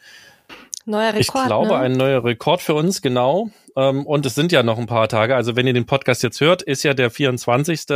Neuer 0.86 1.14
Rekord. 1.14 1.20
Ich 1.20 1.46
glaube, 1.46 1.68
ne? 1.68 1.76
ein 1.76 1.92
neuer 1.92 2.24
Rekord 2.24 2.60
für 2.60 2.74
uns, 2.74 3.00
genau. 3.00 3.50
Ähm, 3.76 4.06
und 4.06 4.26
es 4.26 4.34
sind 4.34 4.52
ja 4.52 4.62
noch 4.62 4.78
ein 4.78 4.86
paar 4.86 5.08
Tage. 5.08 5.34
Also 5.34 5.56
wenn 5.56 5.66
ihr 5.66 5.72
den 5.72 5.86
Podcast 5.86 6.22
jetzt 6.22 6.40
hört, 6.40 6.62
ist 6.62 6.82
ja 6.82 6.92
der 6.92 7.10
24. 7.10 7.86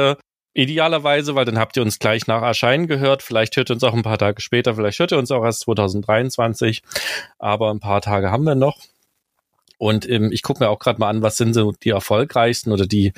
Idealerweise, 0.58 1.36
weil 1.36 1.44
dann 1.44 1.56
habt 1.56 1.76
ihr 1.76 1.84
uns 1.84 2.00
gleich 2.00 2.26
nach 2.26 2.42
Erscheinen 2.42 2.88
gehört. 2.88 3.22
Vielleicht 3.22 3.56
hört 3.56 3.70
ihr 3.70 3.74
uns 3.74 3.84
auch 3.84 3.94
ein 3.94 4.02
paar 4.02 4.18
Tage 4.18 4.40
später, 4.40 4.74
vielleicht 4.74 4.98
hört 4.98 5.12
ihr 5.12 5.18
uns 5.18 5.30
auch 5.30 5.44
erst 5.44 5.60
2023. 5.60 6.82
Aber 7.38 7.70
ein 7.70 7.78
paar 7.78 8.00
Tage 8.00 8.32
haben 8.32 8.42
wir 8.42 8.56
noch. 8.56 8.76
Und 9.78 10.08
ähm, 10.08 10.30
ich 10.32 10.42
gucke 10.42 10.62
mir 10.62 10.70
auch 10.70 10.80
gerade 10.80 10.98
mal 10.98 11.08
an, 11.08 11.22
was 11.22 11.36
sind 11.36 11.54
so 11.54 11.72
die 11.72 11.90
erfolgreichsten 11.90 12.72
oder 12.72 12.86
die 12.86 13.12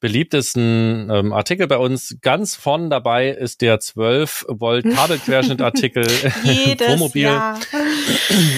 beliebtesten 0.00 1.08
ähm, 1.12 1.32
Artikel 1.32 1.66
bei 1.68 1.76
uns. 1.76 2.16
Ganz 2.22 2.56
vorn 2.56 2.90
dabei 2.90 3.28
ist 3.28 3.60
der 3.60 3.78
12 3.80 4.46
Volt 4.48 4.84
Kabelquerschnittartikel 4.94 6.04
Wohnmobil. 6.88 7.22
Jahr. 7.22 7.58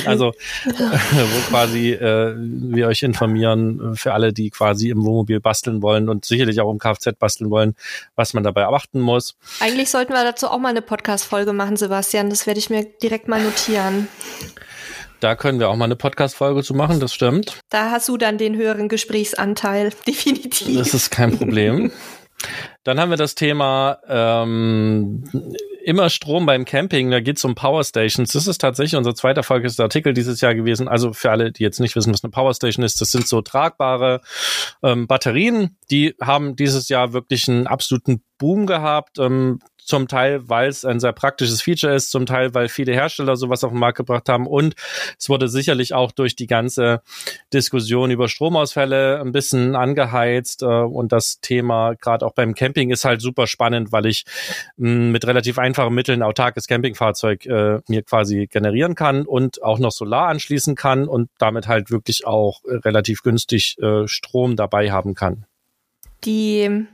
Also 0.04 0.32
wo 0.64 1.50
quasi 1.50 1.92
äh, 1.92 2.34
wir 2.36 2.88
euch 2.88 3.02
informieren 3.02 3.94
für 3.96 4.12
alle, 4.12 4.32
die 4.32 4.50
quasi 4.50 4.90
im 4.90 5.04
Wohnmobil 5.04 5.40
basteln 5.40 5.82
wollen 5.82 6.08
und 6.08 6.24
sicherlich 6.24 6.60
auch 6.60 6.70
im 6.70 6.78
Kfz 6.78 7.18
basteln 7.18 7.50
wollen, 7.50 7.74
was 8.14 8.34
man 8.34 8.42
dabei 8.42 8.62
erwarten 8.62 9.00
muss. 9.00 9.36
Eigentlich 9.60 9.90
sollten 9.90 10.12
wir 10.12 10.24
dazu 10.24 10.48
auch 10.48 10.58
mal 10.58 10.68
eine 10.68 10.82
Podcast-Folge 10.82 11.52
machen, 11.52 11.76
Sebastian. 11.76 12.30
Das 12.30 12.46
werde 12.46 12.60
ich 12.60 12.70
mir 12.70 12.84
direkt 12.84 13.28
mal 13.28 13.42
notieren. 13.42 14.08
Da 15.22 15.36
können 15.36 15.60
wir 15.60 15.68
auch 15.68 15.76
mal 15.76 15.84
eine 15.84 15.94
Podcast-Folge 15.94 16.64
zu 16.64 16.74
machen, 16.74 16.98
das 16.98 17.14
stimmt. 17.14 17.60
Da 17.70 17.92
hast 17.92 18.08
du 18.08 18.16
dann 18.16 18.38
den 18.38 18.56
höheren 18.56 18.88
Gesprächsanteil, 18.88 19.92
definitiv. 20.06 20.76
Das 20.76 20.94
ist 20.94 21.10
kein 21.10 21.38
Problem. 21.38 21.92
Dann 22.82 22.98
haben 22.98 23.10
wir 23.10 23.16
das 23.16 23.36
Thema 23.36 23.98
ähm, 24.08 25.22
immer 25.84 26.10
Strom 26.10 26.44
beim 26.44 26.64
Camping. 26.64 27.12
Da 27.12 27.20
geht 27.20 27.36
es 27.36 27.44
um 27.44 27.54
Power 27.54 27.84
Stations. 27.84 28.32
Das 28.32 28.48
ist 28.48 28.60
tatsächlich 28.60 28.96
unser 28.96 29.14
zweiter 29.14 29.48
Artikel 29.48 30.12
dieses 30.12 30.40
Jahr 30.40 30.56
gewesen. 30.56 30.88
Also 30.88 31.12
für 31.12 31.30
alle, 31.30 31.52
die 31.52 31.62
jetzt 31.62 31.78
nicht 31.78 31.94
wissen, 31.94 32.12
was 32.12 32.24
eine 32.24 32.32
Power 32.32 32.52
Station 32.52 32.84
ist, 32.84 33.00
das 33.00 33.12
sind 33.12 33.28
so 33.28 33.42
tragbare 33.42 34.22
ähm, 34.82 35.06
Batterien. 35.06 35.76
Die 35.92 36.16
haben 36.20 36.56
dieses 36.56 36.88
Jahr 36.88 37.12
wirklich 37.12 37.48
einen 37.48 37.68
absoluten 37.68 38.24
Boom 38.38 38.66
gehabt. 38.66 39.20
Ähm, 39.20 39.60
zum 39.84 40.08
Teil, 40.08 40.48
weil 40.48 40.68
es 40.68 40.84
ein 40.84 41.00
sehr 41.00 41.12
praktisches 41.12 41.62
Feature 41.62 41.94
ist, 41.94 42.10
zum 42.10 42.26
Teil, 42.26 42.54
weil 42.54 42.68
viele 42.68 42.92
Hersteller 42.92 43.36
sowas 43.36 43.64
auf 43.64 43.70
den 43.70 43.78
Markt 43.78 43.98
gebracht 43.98 44.28
haben 44.28 44.46
und 44.46 44.74
es 45.18 45.28
wurde 45.28 45.48
sicherlich 45.48 45.94
auch 45.94 46.12
durch 46.12 46.36
die 46.36 46.46
ganze 46.46 47.02
Diskussion 47.52 48.10
über 48.10 48.28
Stromausfälle 48.28 49.20
ein 49.20 49.32
bisschen 49.32 49.76
angeheizt 49.76 50.62
äh, 50.62 50.66
und 50.66 51.12
das 51.12 51.40
Thema 51.40 51.94
gerade 51.94 52.24
auch 52.26 52.34
beim 52.34 52.54
Camping 52.54 52.90
ist 52.90 53.04
halt 53.04 53.20
super 53.20 53.46
spannend, 53.46 53.92
weil 53.92 54.06
ich 54.06 54.24
mm, 54.76 55.10
mit 55.10 55.26
relativ 55.26 55.58
einfachen 55.58 55.94
Mitteln 55.94 56.22
autarkes 56.22 56.66
Campingfahrzeug 56.66 57.46
äh, 57.46 57.80
mir 57.88 58.02
quasi 58.02 58.46
generieren 58.46 58.94
kann 58.94 59.26
und 59.26 59.62
auch 59.62 59.78
noch 59.78 59.92
Solar 59.92 60.28
anschließen 60.28 60.74
kann 60.74 61.08
und 61.08 61.30
damit 61.38 61.68
halt 61.68 61.90
wirklich 61.90 62.26
auch 62.26 62.60
relativ 62.64 63.22
günstig 63.22 63.76
äh, 63.80 64.06
Strom 64.06 64.56
dabei 64.56 64.90
haben 64.90 65.14
kann. 65.14 65.46
Die 66.24 66.86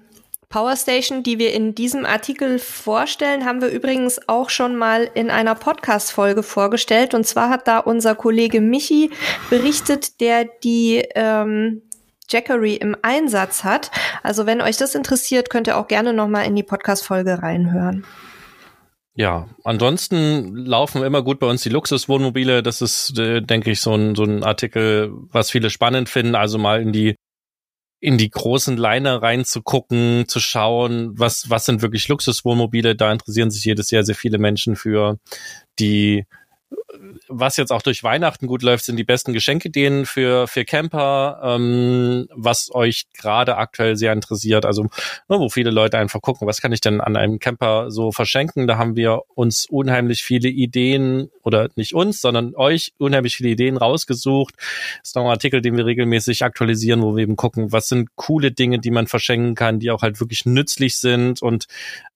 Powerstation, 0.48 1.22
die 1.22 1.38
wir 1.38 1.52
in 1.52 1.74
diesem 1.74 2.06
Artikel 2.06 2.58
vorstellen, 2.58 3.44
haben 3.44 3.60
wir 3.60 3.68
übrigens 3.68 4.18
auch 4.28 4.48
schon 4.48 4.76
mal 4.76 5.10
in 5.14 5.30
einer 5.30 5.54
Podcast-Folge 5.54 6.42
vorgestellt. 6.42 7.12
Und 7.12 7.26
zwar 7.26 7.50
hat 7.50 7.68
da 7.68 7.78
unser 7.78 8.14
Kollege 8.14 8.62
Michi 8.62 9.10
berichtet, 9.50 10.20
der 10.20 10.46
die 10.64 11.04
ähm, 11.14 11.82
Jackery 12.30 12.76
im 12.76 12.96
Einsatz 13.02 13.62
hat. 13.62 13.90
Also 14.22 14.46
wenn 14.46 14.62
euch 14.62 14.78
das 14.78 14.94
interessiert, 14.94 15.50
könnt 15.50 15.66
ihr 15.66 15.76
auch 15.76 15.86
gerne 15.86 16.14
noch 16.14 16.28
mal 16.28 16.42
in 16.42 16.56
die 16.56 16.62
Podcast-Folge 16.62 17.42
reinhören. 17.42 18.06
Ja, 19.14 19.48
ansonsten 19.64 20.54
laufen 20.54 21.02
immer 21.02 21.22
gut 21.22 21.40
bei 21.40 21.46
uns 21.46 21.62
die 21.62 21.70
Luxuswohnmobile. 21.70 22.62
Das 22.62 22.80
ist, 22.80 23.18
äh, 23.18 23.42
denke 23.42 23.72
ich, 23.72 23.80
so 23.80 23.92
ein, 23.92 24.14
so 24.14 24.22
ein 24.22 24.44
Artikel, 24.44 25.12
was 25.30 25.50
viele 25.50 25.68
spannend 25.70 26.08
finden. 26.08 26.36
Also 26.36 26.56
mal 26.56 26.80
in 26.80 26.92
die 26.92 27.16
in 28.00 28.18
die 28.18 28.30
großen 28.30 28.76
Liner 28.76 29.22
reinzugucken, 29.22 30.26
zu 30.28 30.40
schauen, 30.40 31.18
was, 31.18 31.50
was 31.50 31.64
sind 31.64 31.82
wirklich 31.82 32.06
Luxuswohnmobile. 32.08 32.94
Da 32.94 33.12
interessieren 33.12 33.50
sich 33.50 33.64
jedes 33.64 33.90
Jahr 33.90 34.04
sehr 34.04 34.14
viele 34.14 34.38
Menschen 34.38 34.76
für 34.76 35.18
die 35.78 36.26
was 37.28 37.56
jetzt 37.56 37.70
auch 37.70 37.82
durch 37.82 38.02
Weihnachten 38.02 38.46
gut 38.46 38.62
läuft, 38.62 38.84
sind 38.84 38.96
die 38.96 39.04
besten 39.04 39.32
Geschenkideen 39.32 40.06
für, 40.06 40.46
für 40.46 40.64
Camper, 40.64 41.40
ähm, 41.42 42.28
was 42.34 42.74
euch 42.74 43.06
gerade 43.12 43.56
aktuell 43.56 43.96
sehr 43.96 44.12
interessiert. 44.12 44.64
Also, 44.64 44.84
ne, 45.28 45.38
wo 45.38 45.48
viele 45.48 45.70
Leute 45.70 45.98
einfach 45.98 46.20
gucken, 46.20 46.46
was 46.46 46.60
kann 46.60 46.72
ich 46.72 46.80
denn 46.80 47.00
an 47.00 47.16
einem 47.16 47.38
Camper 47.38 47.90
so 47.90 48.12
verschenken? 48.12 48.66
Da 48.66 48.78
haben 48.78 48.96
wir 48.96 49.22
uns 49.34 49.66
unheimlich 49.66 50.22
viele 50.22 50.48
Ideen 50.48 51.30
oder 51.42 51.68
nicht 51.76 51.94
uns, 51.94 52.20
sondern 52.20 52.54
euch 52.54 52.92
unheimlich 52.98 53.36
viele 53.36 53.50
Ideen 53.50 53.76
rausgesucht. 53.76 54.54
Das 54.56 55.10
ist 55.10 55.16
noch 55.16 55.24
ein 55.24 55.30
Artikel, 55.30 55.60
den 55.60 55.76
wir 55.76 55.86
regelmäßig 55.86 56.44
aktualisieren, 56.44 57.02
wo 57.02 57.16
wir 57.16 57.22
eben 57.22 57.36
gucken, 57.36 57.72
was 57.72 57.88
sind 57.88 58.16
coole 58.16 58.52
Dinge, 58.52 58.78
die 58.78 58.90
man 58.90 59.06
verschenken 59.06 59.54
kann, 59.54 59.78
die 59.78 59.90
auch 59.90 60.02
halt 60.02 60.20
wirklich 60.20 60.46
nützlich 60.46 60.98
sind 60.98 61.42
und 61.42 61.66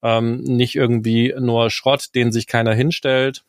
ähm, 0.01 0.41
nicht 0.41 0.75
irgendwie 0.75 1.33
nur 1.39 1.69
Schrott, 1.69 2.15
den 2.15 2.31
sich 2.31 2.47
keiner 2.47 2.73
hinstellt. 2.73 3.43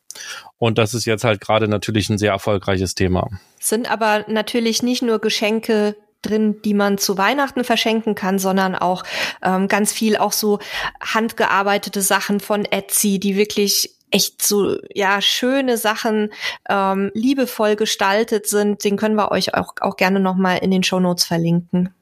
Und 0.58 0.78
das 0.78 0.94
ist 0.94 1.04
jetzt 1.04 1.24
halt 1.24 1.40
gerade 1.40 1.68
natürlich 1.68 2.08
ein 2.08 2.18
sehr 2.18 2.32
erfolgreiches 2.32 2.94
Thema. 2.94 3.28
Sind 3.60 3.90
aber 3.90 4.24
natürlich 4.28 4.82
nicht 4.82 5.02
nur 5.02 5.18
Geschenke 5.18 5.96
drin, 6.22 6.62
die 6.62 6.74
man 6.74 6.98
zu 6.98 7.18
Weihnachten 7.18 7.64
verschenken 7.64 8.14
kann, 8.14 8.38
sondern 8.38 8.74
auch 8.74 9.04
ähm, 9.42 9.68
ganz 9.68 9.92
viel 9.92 10.16
auch 10.16 10.32
so 10.32 10.58
handgearbeitete 11.00 12.00
Sachen 12.00 12.40
von 12.40 12.64
Etsy, 12.64 13.18
die 13.18 13.36
wirklich 13.36 13.90
echt 14.10 14.42
so 14.42 14.78
ja 14.94 15.20
schöne 15.20 15.76
Sachen 15.76 16.32
ähm, 16.68 17.10
liebevoll 17.14 17.76
gestaltet 17.76 18.46
sind. 18.46 18.84
Den 18.84 18.96
können 18.96 19.16
wir 19.16 19.32
euch 19.32 19.54
auch, 19.54 19.74
auch 19.80 19.96
gerne 19.96 20.20
noch 20.20 20.36
mal 20.36 20.56
in 20.56 20.70
den 20.70 20.82
Show 20.84 21.00
Notes 21.00 21.24
verlinken. 21.24 21.92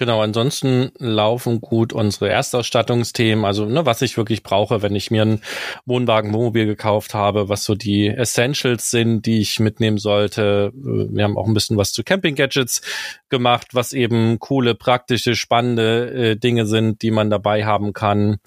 Genau, 0.00 0.22
ansonsten 0.22 0.92
laufen 0.96 1.60
gut 1.60 1.92
unsere 1.92 2.30
Erstausstattungsthemen, 2.30 3.44
also 3.44 3.66
ne, 3.66 3.84
was 3.84 4.00
ich 4.00 4.16
wirklich 4.16 4.42
brauche, 4.42 4.80
wenn 4.80 4.96
ich 4.96 5.10
mir 5.10 5.20
einen 5.20 5.42
Wohnwagen 5.84 6.32
Wohnmobil 6.32 6.64
gekauft 6.64 7.12
habe, 7.12 7.50
was 7.50 7.64
so 7.64 7.74
die 7.74 8.06
Essentials 8.06 8.90
sind, 8.90 9.26
die 9.26 9.40
ich 9.40 9.60
mitnehmen 9.60 9.98
sollte. 9.98 10.72
Wir 10.74 11.22
haben 11.22 11.36
auch 11.36 11.46
ein 11.46 11.52
bisschen 11.52 11.76
was 11.76 11.92
zu 11.92 12.02
Camping 12.02 12.34
Gadgets 12.34 12.80
gemacht, 13.28 13.74
was 13.74 13.92
eben 13.92 14.38
coole, 14.38 14.74
praktische, 14.74 15.36
spannende 15.36 16.30
äh, 16.30 16.36
Dinge 16.36 16.64
sind, 16.64 17.02
die 17.02 17.10
man 17.10 17.28
dabei 17.28 17.66
haben 17.66 17.92
kann 17.92 18.38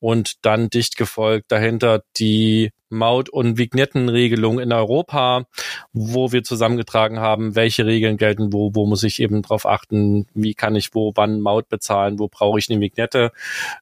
und 0.00 0.44
dann 0.44 0.68
dicht 0.70 0.96
gefolgt 0.96 1.50
dahinter 1.52 2.02
die 2.18 2.70
Maut- 2.88 3.28
und 3.28 3.58
Vignettenregelung 3.58 4.60
in 4.60 4.72
Europa, 4.72 5.44
wo 5.92 6.32
wir 6.32 6.44
zusammengetragen 6.44 7.18
haben, 7.18 7.56
welche 7.56 7.84
Regeln 7.84 8.16
gelten 8.16 8.52
wo, 8.52 8.74
wo 8.74 8.86
muss 8.86 9.02
ich 9.02 9.20
eben 9.20 9.42
drauf 9.42 9.66
achten, 9.66 10.26
wie 10.34 10.54
kann 10.54 10.76
ich 10.76 10.94
wo, 10.94 11.12
wann 11.16 11.40
Maut 11.40 11.68
bezahlen, 11.68 12.18
wo 12.18 12.28
brauche 12.28 12.58
ich 12.58 12.70
eine 12.70 12.80
Vignette, 12.80 13.32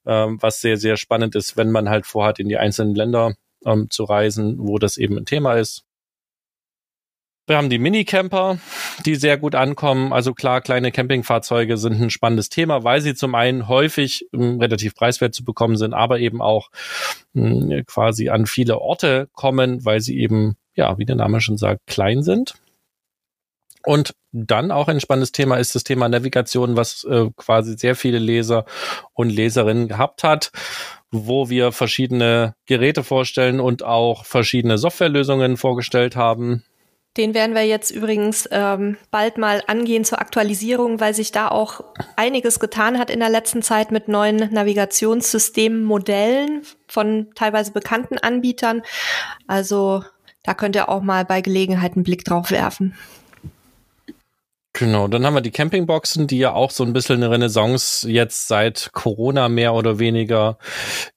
ähm, 0.05 0.37
was 0.41 0.61
sehr, 0.61 0.77
sehr 0.77 0.97
spannend 0.97 1.35
ist, 1.35 1.55
wenn 1.57 1.71
man 1.71 1.89
halt 1.89 2.05
vorhat, 2.05 2.39
in 2.39 2.49
die 2.49 2.57
einzelnen 2.57 2.95
Länder 2.95 3.35
ähm, 3.65 3.89
zu 3.89 4.03
reisen, 4.03 4.55
wo 4.59 4.79
das 4.79 4.97
eben 4.97 5.17
ein 5.17 5.25
Thema 5.25 5.53
ist. 5.55 5.84
Wir 7.47 7.57
haben 7.57 7.69
die 7.69 7.77
Minicamper, 7.77 8.57
die 9.05 9.15
sehr 9.15 9.37
gut 9.37 9.53
ankommen. 9.53 10.13
Also 10.13 10.33
klar, 10.33 10.61
kleine 10.61 10.91
Campingfahrzeuge 10.91 11.77
sind 11.77 12.01
ein 12.01 12.09
spannendes 12.09 12.49
Thema, 12.49 12.83
weil 12.83 13.01
sie 13.01 13.13
zum 13.13 13.35
einen 13.35 13.67
häufig 13.67 14.27
ähm, 14.33 14.59
relativ 14.59 14.95
preiswert 14.95 15.35
zu 15.35 15.45
bekommen 15.45 15.77
sind, 15.77 15.93
aber 15.93 16.19
eben 16.19 16.41
auch 16.41 16.71
äh, 17.35 17.83
quasi 17.83 18.29
an 18.29 18.47
viele 18.47 18.79
Orte 18.79 19.29
kommen, 19.33 19.85
weil 19.85 20.01
sie 20.01 20.19
eben, 20.19 20.57
ja, 20.73 20.97
wie 20.97 21.05
der 21.05 21.17
Name 21.17 21.39
schon 21.39 21.57
sagt, 21.57 21.85
klein 21.85 22.23
sind. 22.23 22.55
Und 23.83 24.15
dann 24.31 24.71
auch 24.71 24.87
ein 24.87 24.99
spannendes 24.99 25.31
Thema 25.31 25.57
ist 25.57 25.75
das 25.75 25.83
Thema 25.83 26.09
Navigation, 26.09 26.75
was 26.75 27.03
äh, 27.03 27.29
quasi 27.37 27.77
sehr 27.77 27.95
viele 27.95 28.17
Leser 28.17 28.65
und 29.13 29.29
Leserinnen 29.29 29.87
gehabt 29.87 30.23
hat, 30.23 30.51
wo 31.11 31.49
wir 31.49 31.71
verschiedene 31.71 32.55
Geräte 32.65 33.03
vorstellen 33.03 33.59
und 33.59 33.83
auch 33.83 34.25
verschiedene 34.25 34.79
Softwarelösungen 34.79 35.57
vorgestellt 35.57 36.15
haben. 36.15 36.63
Den 37.17 37.33
werden 37.33 37.55
wir 37.55 37.63
jetzt 37.63 37.89
übrigens 37.91 38.49
ähm, 38.51 38.97
bald 39.09 39.37
mal 39.37 39.63
angehen 39.67 40.03
zur 40.03 40.19
Aktualisierung, 40.19 40.99
weil 40.99 41.13
sich 41.13 41.31
da 41.31 41.47
auch 41.47 41.79
einiges 42.17 42.59
getan 42.59 42.99
hat 42.99 43.09
in 43.09 43.21
der 43.21 43.29
letzten 43.29 43.61
Zeit 43.61 43.89
mit 43.91 44.09
neuen 44.09 44.51
Navigationssystemmodellen 44.51 46.63
von 46.87 47.27
teilweise 47.33 47.71
bekannten 47.71 48.17
Anbietern. 48.17 48.81
Also 49.47 50.03
da 50.43 50.53
könnt 50.53 50.75
ihr 50.75 50.89
auch 50.89 51.01
mal 51.01 51.23
bei 51.23 51.39
Gelegenheit 51.39 51.93
einen 51.93 52.03
Blick 52.03 52.25
drauf 52.25 52.51
werfen. 52.51 52.93
Genau, 54.77 55.07
dann 55.07 55.25
haben 55.25 55.35
wir 55.35 55.41
die 55.41 55.51
Campingboxen, 55.51 56.27
die 56.27 56.37
ja 56.37 56.51
auch 56.51 56.69
so 56.69 56.83
ein 56.83 56.91
bisschen 56.91 57.23
eine 57.23 57.31
Renaissance 57.31 58.11
jetzt 58.11 58.49
seit 58.49 58.89
Corona 58.91 59.47
mehr 59.47 59.73
oder 59.73 59.99
weniger 59.99 60.57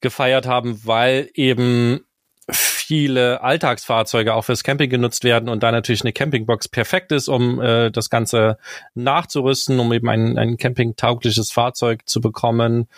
gefeiert 0.00 0.46
haben, 0.46 0.80
weil 0.84 1.28
eben 1.34 2.06
viele 2.50 3.42
Alltagsfahrzeuge 3.42 4.34
auch 4.34 4.42
fürs 4.42 4.64
Camping 4.64 4.90
genutzt 4.90 5.24
werden 5.24 5.48
und 5.48 5.62
da 5.62 5.72
natürlich 5.72 6.02
eine 6.02 6.12
Campingbox 6.12 6.68
perfekt 6.68 7.12
ist, 7.12 7.28
um 7.28 7.60
äh, 7.60 7.90
das 7.90 8.10
Ganze 8.10 8.58
nachzurüsten, 8.94 9.78
um 9.78 9.92
eben 9.92 10.08
ein, 10.08 10.38
ein 10.38 10.56
campingtaugliches 10.56 11.50
Fahrzeug 11.50 12.08
zu 12.08 12.20
bekommen. 12.20 12.88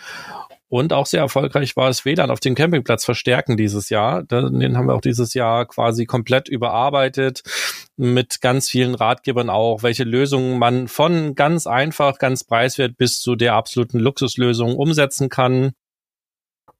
Und 0.71 0.93
auch 0.93 1.05
sehr 1.05 1.19
erfolgreich 1.19 1.75
war 1.75 1.89
es 1.89 2.05
WLAN 2.05 2.31
auf 2.31 2.39
dem 2.39 2.55
Campingplatz 2.55 3.03
verstärken 3.03 3.57
dieses 3.57 3.89
Jahr. 3.89 4.23
Den 4.23 4.77
haben 4.77 4.87
wir 4.87 4.95
auch 4.95 5.01
dieses 5.01 5.33
Jahr 5.33 5.65
quasi 5.65 6.05
komplett 6.05 6.47
überarbeitet 6.47 7.43
mit 7.97 8.39
ganz 8.39 8.69
vielen 8.69 8.95
Ratgebern 8.95 9.49
auch, 9.49 9.83
welche 9.83 10.05
Lösungen 10.05 10.57
man 10.59 10.87
von 10.87 11.35
ganz 11.35 11.67
einfach, 11.67 12.19
ganz 12.19 12.45
preiswert 12.45 12.95
bis 12.95 13.19
zu 13.19 13.35
der 13.35 13.55
absoluten 13.55 13.99
Luxuslösung 13.99 14.77
umsetzen 14.77 15.27
kann. 15.27 15.73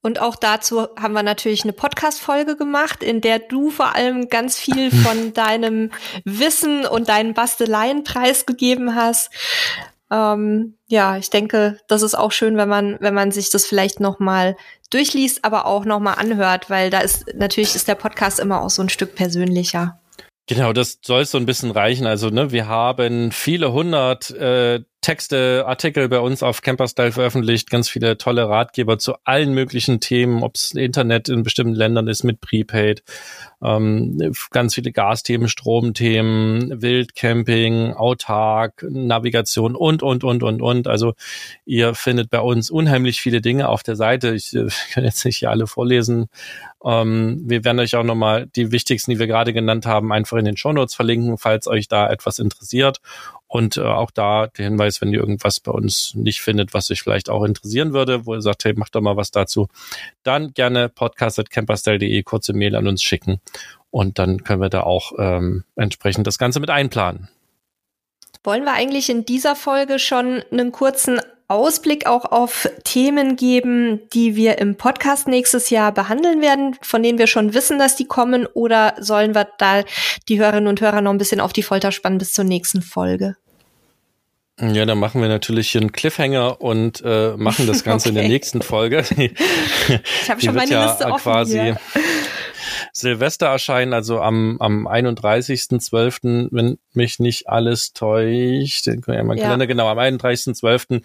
Und 0.02 0.20
auch 0.20 0.36
dazu 0.36 0.88
haben 1.00 1.14
wir 1.14 1.24
natürlich 1.24 1.64
eine 1.64 1.74
Podcast-Folge 1.74 2.56
gemacht, 2.56 3.04
in 3.04 3.22
der 3.22 3.40
du 3.40 3.70
vor 3.70 3.96
allem 3.96 4.30
ganz 4.30 4.58
viel 4.58 4.92
von 5.04 5.34
deinem 5.34 5.92
Wissen 6.24 6.86
und 6.86 7.10
deinen 7.10 7.34
Basteleien 7.34 8.04
preisgegeben 8.04 8.96
hast. 8.96 9.30
Ähm, 10.12 10.76
ja, 10.88 11.18
ich 11.18 11.30
denke, 11.30 11.80
das 11.88 12.02
ist 12.02 12.16
auch 12.16 12.32
schön, 12.32 12.58
wenn 12.58 12.68
man, 12.68 12.98
wenn 13.00 13.14
man 13.14 13.32
sich 13.32 13.50
das 13.50 13.66
vielleicht 13.66 14.00
noch 14.00 14.20
mal 14.20 14.58
durchliest, 14.90 15.46
aber 15.46 15.66
auch 15.66 15.86
noch 15.86 16.00
mal 16.00 16.14
anhört, 16.14 16.70
weil 16.70 16.90
da 16.90 17.00
ist 17.00 17.34
natürlich 17.36 17.76
ist 17.76 17.88
der 17.88 17.96
Podcast 17.96 18.40
immer 18.40 18.62
auch 18.62 18.70
so 18.70 18.82
ein 18.82 18.90
Stück 18.90 19.16
persönlicher. 19.16 20.02
Genau, 20.48 20.74
das 20.74 21.00
soll 21.02 21.24
so 21.26 21.38
ein 21.38 21.46
bisschen 21.46 21.72
reichen. 21.72 22.06
Also, 22.06 22.30
ne, 22.30 22.52
wir 22.52 22.68
haben 22.68 23.32
viele 23.32 23.72
hundert 23.72 24.32
äh, 24.32 24.82
Texte, 25.02 25.64
Artikel 25.66 26.08
bei 26.10 26.20
uns 26.20 26.44
auf 26.44 26.62
Camperstyle 26.62 27.12
veröffentlicht, 27.12 27.72
ganz 27.72 27.90
viele 27.90 28.20
tolle 28.20 28.48
Ratgeber 28.48 29.00
zu 29.00 29.16
allen 29.24 29.54
möglichen 29.54 30.00
Themen, 30.00 30.44
ob 30.44 30.56
es 30.56 30.72
Internet 30.74 31.28
in 31.28 31.42
bestimmten 31.42 31.74
Ländern 31.74 32.08
ist 32.08 32.24
mit 32.24 32.40
Prepaid, 32.40 33.04
ähm, 33.64 34.34
ganz 34.52 34.76
viele 34.76 34.92
Gasthemen, 34.92 35.48
Stromthemen, 35.48 36.84
Wildcamping, 36.84 37.94
Autark, 37.94 38.86
Navigation 38.88 39.76
und, 39.76 40.04
und, 40.04 40.24
und, 40.24 40.44
und, 40.44 40.62
und. 40.62 40.88
Also 40.88 41.14
ihr 41.66 41.96
findet 41.96 42.30
bei 42.30 42.40
uns 42.40 42.70
unheimlich 42.70 43.22
viele 43.22 43.42
Dinge 43.42 43.70
auf 43.70 43.82
der 43.82 43.96
Seite. 43.96 44.36
Ich 44.36 44.56
äh, 44.56 44.68
kann 44.94 45.04
jetzt 45.04 45.26
nicht 45.26 45.38
hier 45.38 45.50
alle 45.50 45.66
vorlesen. 45.66 46.28
Ähm, 46.84 47.42
wir 47.46 47.64
werden 47.64 47.80
euch 47.80 47.96
auch 47.96 48.04
nochmal 48.04 48.48
die 48.48 48.72
wichtigsten, 48.72 49.12
die 49.12 49.20
wir 49.20 49.28
gerade 49.28 49.54
genannt 49.54 49.86
haben, 49.86 50.12
einfach 50.12 50.38
in 50.38 50.46
den 50.46 50.58
Shownotes 50.58 50.96
verlinken, 50.96 51.38
falls 51.38 51.68
euch 51.68 51.88
da 51.88 52.10
etwas 52.10 52.40
interessiert. 52.40 53.02
Und 53.52 53.76
äh, 53.76 53.82
auch 53.82 54.12
da 54.12 54.48
der 54.48 54.64
Hinweis, 54.64 55.02
wenn 55.02 55.12
ihr 55.12 55.20
irgendwas 55.20 55.60
bei 55.60 55.74
uns 55.74 56.16
nicht 56.16 56.40
findet, 56.40 56.74
was 56.74 56.90
euch 56.90 57.02
vielleicht 57.02 57.30
auch 57.30 57.44
interessieren 57.44 57.92
würde, 57.92 58.26
wo 58.26 58.34
ihr 58.34 58.42
sagt, 58.42 58.64
hey, 58.64 58.74
macht 58.76 58.96
doch 58.96 59.02
mal 59.02 59.18
was 59.18 59.30
dazu, 59.30 59.68
dann 60.24 60.54
gerne 60.54 60.88
podcast.camperstyle.de 60.88 62.24
kurze 62.24 62.54
Mail 62.54 62.78
an 62.78 62.88
uns 62.88 63.04
schicken 63.04 63.42
und 63.90 64.20
dann 64.20 64.46
können 64.46 64.62
wir 64.62 64.70
da 64.70 64.84
auch 64.84 65.12
ähm, 65.18 65.66
entsprechend 65.76 66.28
das 66.28 66.38
Ganze 66.38 66.62
mit 66.62 66.70
einplanen. 66.70 67.28
Wollen 68.42 68.64
wir 68.64 68.72
eigentlich 68.72 69.10
in 69.10 69.26
dieser 69.26 69.58
Folge 69.58 70.00
schon 70.00 70.42
einen 70.50 70.72
kurzen 70.72 71.20
Ausblick 71.52 72.08
auch 72.08 72.26
auf 72.26 72.70
Themen 72.84 73.36
geben, 73.36 74.02
die 74.14 74.36
wir 74.36 74.58
im 74.58 74.76
Podcast 74.76 75.28
nächstes 75.28 75.70
Jahr 75.70 75.92
behandeln 75.92 76.42
werden, 76.42 76.78
von 76.82 77.04
denen 77.04 77.20
wir 77.20 77.28
schon 77.28 77.54
wissen, 77.54 77.78
dass 77.78 77.96
die 77.96 78.06
kommen, 78.06 78.48
oder 78.48 78.96
sollen 79.00 79.36
wir 79.36 79.48
da 79.58 79.84
die 80.28 80.40
Hörerinnen 80.40 80.68
und 80.68 80.82
Hörer 80.82 81.02
noch 81.02 81.12
ein 81.12 81.18
bisschen 81.18 81.42
auf 81.42 81.54
die 81.54 81.64
Folter 81.64 81.92
spannen 81.92 82.18
bis 82.18 82.34
zur 82.34 82.46
nächsten 82.46 82.82
Folge? 82.82 83.36
Ja, 84.60 84.86
dann 84.86 85.00
machen 85.00 85.22
wir 85.22 85.28
natürlich 85.28 85.76
einen 85.76 85.92
Cliffhanger 85.92 86.62
und 86.62 87.02
äh, 87.04 87.36
machen 87.36 87.66
das 87.66 87.84
Ganze 87.84 88.10
okay. 88.10 88.18
in 88.18 88.22
der 88.22 88.30
nächsten 88.34 88.62
Folge. 88.62 89.04
ich 89.18 90.30
habe 90.30 90.40
schon 90.40 90.54
meine 90.54 90.72
ja 90.72 90.86
Liste 90.86 91.06
offen 91.08 91.24
quasi 91.24 91.60
hier. 91.60 91.80
Silvester 92.94 93.48
erscheinen, 93.48 93.94
also 93.94 94.22
am, 94.22 94.58
am 94.60 94.88
31.12., 94.88 96.50
wenn 96.52 96.78
mich 96.94 97.20
nicht 97.20 97.50
alles 97.50 97.94
täuscht, 97.94 98.88
den 98.88 99.02
ja 99.08 99.24
mein 99.24 99.38
ja. 99.38 99.46
Kalender, 99.46 99.68
genau, 99.68 99.88
am 99.88 100.00
31.12. 100.00 101.04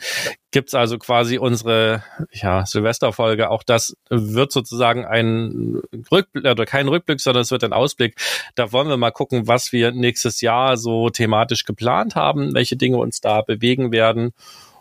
gibt's 0.50 0.74
also 0.74 0.98
quasi 0.98 1.38
unsere 1.38 2.02
ja, 2.32 2.64
Silvesterfolge. 2.66 3.50
Auch 3.50 3.62
das 3.62 3.96
wird 4.10 4.52
sozusagen 4.52 5.04
ein 5.04 5.80
Rückblick, 6.10 6.44
oder 6.44 6.66
kein 6.66 6.88
Rückblick, 6.88 7.20
sondern 7.20 7.42
es 7.42 7.50
wird 7.50 7.64
ein 7.64 7.72
Ausblick. 7.72 8.16
Da 8.54 8.72
wollen 8.72 8.88
wir 8.88 8.96
mal 8.96 9.10
gucken, 9.10 9.46
was 9.46 9.72
wir 9.72 9.92
nächstes 9.92 10.40
Jahr 10.40 10.76
so 10.76 11.10
thematisch 11.10 11.64
geplant 11.64 12.14
haben, 12.14 12.54
welche 12.54 12.76
Dinge 12.76 12.98
uns 12.98 13.20
da 13.20 13.42
bewegen 13.42 13.92
werden. 13.92 14.32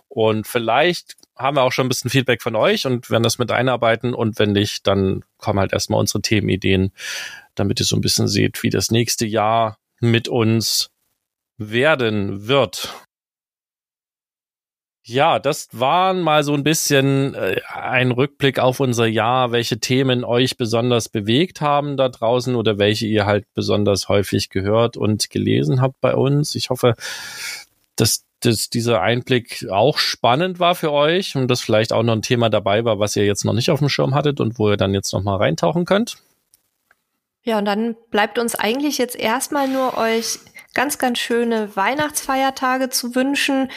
Und 0.07 0.47
vielleicht 0.47 1.15
haben 1.35 1.57
wir 1.57 1.63
auch 1.63 1.71
schon 1.71 1.85
ein 1.85 1.89
bisschen 1.89 2.09
Feedback 2.09 2.41
von 2.41 2.55
euch 2.55 2.85
und 2.85 3.09
werden 3.09 3.23
das 3.23 3.37
mit 3.37 3.51
einarbeiten. 3.51 4.13
Und 4.13 4.39
wenn 4.39 4.53
nicht, 4.53 4.87
dann 4.87 5.23
kommen 5.37 5.59
halt 5.59 5.73
erstmal 5.73 5.99
unsere 5.99 6.21
Themenideen, 6.21 6.91
damit 7.55 7.79
ihr 7.79 7.85
so 7.85 7.95
ein 7.95 8.01
bisschen 8.01 8.27
seht, 8.27 8.63
wie 8.63 8.69
das 8.69 8.91
nächste 8.91 9.25
Jahr 9.25 9.77
mit 9.99 10.27
uns 10.27 10.89
werden 11.57 12.47
wird. 12.47 12.93
Ja, 15.07 15.37
das 15.37 15.67
waren 15.71 16.21
mal 16.21 16.43
so 16.43 16.55
ein 16.55 16.63
bisschen 16.63 17.35
äh, 17.35 17.61
ein 17.71 18.09
Rückblick 18.09 18.57
auf 18.57 18.79
unser 18.79 19.05
Jahr, 19.05 19.51
welche 19.51 19.79
Themen 19.79 20.23
euch 20.23 20.57
besonders 20.57 21.09
bewegt 21.09 21.61
haben 21.61 21.95
da 21.95 22.09
draußen 22.09 22.55
oder 22.55 22.79
welche 22.79 23.05
ihr 23.05 23.27
halt 23.27 23.45
besonders 23.53 24.09
häufig 24.09 24.49
gehört 24.49 24.97
und 24.97 25.29
gelesen 25.29 25.79
habt 25.79 26.01
bei 26.01 26.15
uns. 26.15 26.55
Ich 26.55 26.71
hoffe, 26.71 26.95
dass 27.95 28.25
dass 28.45 28.69
dieser 28.69 29.01
Einblick 29.01 29.67
auch 29.69 29.97
spannend 29.97 30.59
war 30.59 30.75
für 30.75 30.91
euch 30.91 31.35
und 31.35 31.47
dass 31.49 31.61
vielleicht 31.61 31.93
auch 31.93 32.03
noch 32.03 32.13
ein 32.13 32.21
Thema 32.21 32.49
dabei 32.49 32.85
war, 32.85 32.99
was 32.99 33.15
ihr 33.15 33.25
jetzt 33.25 33.45
noch 33.45 33.53
nicht 33.53 33.69
auf 33.69 33.79
dem 33.79 33.89
Schirm 33.89 34.15
hattet 34.15 34.39
und 34.39 34.59
wo 34.59 34.69
ihr 34.69 34.77
dann 34.77 34.93
jetzt 34.93 35.13
noch 35.13 35.39
reintauchen 35.39 35.85
könnt. 35.85 36.17
Ja, 37.43 37.59
und 37.59 37.65
dann 37.65 37.95
bleibt 38.09 38.39
uns 38.39 38.55
eigentlich 38.55 38.97
jetzt 38.97 39.15
erstmal 39.15 39.67
nur 39.67 39.97
euch 39.97 40.39
ganz, 40.73 40.97
ganz 40.97 41.19
schöne 41.19 41.75
Weihnachtsfeiertage 41.75 42.89
zu 42.89 43.15
wünschen. 43.15 43.69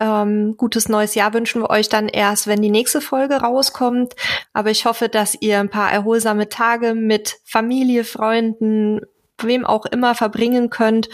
Ähm, 0.00 0.56
gutes 0.56 0.88
neues 0.88 1.14
Jahr 1.14 1.32
wünschen 1.32 1.62
wir 1.62 1.70
euch 1.70 1.88
dann 1.88 2.08
erst, 2.08 2.46
wenn 2.46 2.60
die 2.60 2.70
nächste 2.70 3.00
Folge 3.00 3.36
rauskommt. 3.36 4.14
Aber 4.52 4.70
ich 4.70 4.86
hoffe, 4.86 5.08
dass 5.08 5.36
ihr 5.40 5.60
ein 5.60 5.70
paar 5.70 5.92
erholsame 5.92 6.48
Tage 6.48 6.94
mit 6.94 7.36
Familie, 7.44 8.04
Freunden, 8.04 9.00
wem 9.44 9.64
auch 9.64 9.86
immer 9.86 10.14
verbringen 10.14 10.70
könnt 10.70 11.08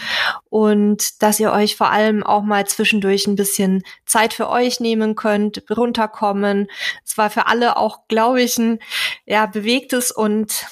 und 0.49 1.21
dass 1.21 1.39
ihr 1.39 1.51
euch 1.51 1.75
vor 1.75 1.91
allem 1.91 2.23
auch 2.23 2.43
mal 2.43 2.65
zwischendurch 2.67 3.27
ein 3.27 3.35
bisschen 3.35 3.83
Zeit 4.05 4.33
für 4.33 4.49
euch 4.49 4.79
nehmen 4.79 5.15
könnt, 5.15 5.63
runterkommen. 5.69 6.67
Es 7.05 7.17
war 7.17 7.29
für 7.29 7.47
alle 7.47 7.77
auch, 7.77 8.07
glaube 8.07 8.41
ich, 8.41 8.57
ein 8.57 8.79
ja, 9.25 9.45
bewegtes 9.45 10.11
und 10.11 10.65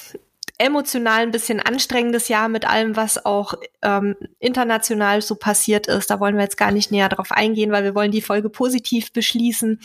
emotional 0.58 1.22
ein 1.22 1.30
bisschen 1.30 1.60
anstrengendes 1.60 2.28
Jahr 2.28 2.48
mit 2.48 2.66
allem, 2.66 2.96
was 2.96 3.24
auch 3.24 3.54
ähm, 3.82 4.16
international 4.38 5.20
so 5.20 5.34
passiert 5.34 5.86
ist. 5.86 6.10
Da 6.10 6.20
wollen 6.20 6.36
wir 6.36 6.44
jetzt 6.44 6.56
gar 6.56 6.70
nicht 6.70 6.90
näher 6.90 7.08
drauf 7.08 7.30
eingehen, 7.30 7.72
weil 7.72 7.84
wir 7.84 7.94
wollen 7.94 8.10
die 8.10 8.22
Folge 8.22 8.48
positiv 8.48 9.12
beschließen. 9.12 9.80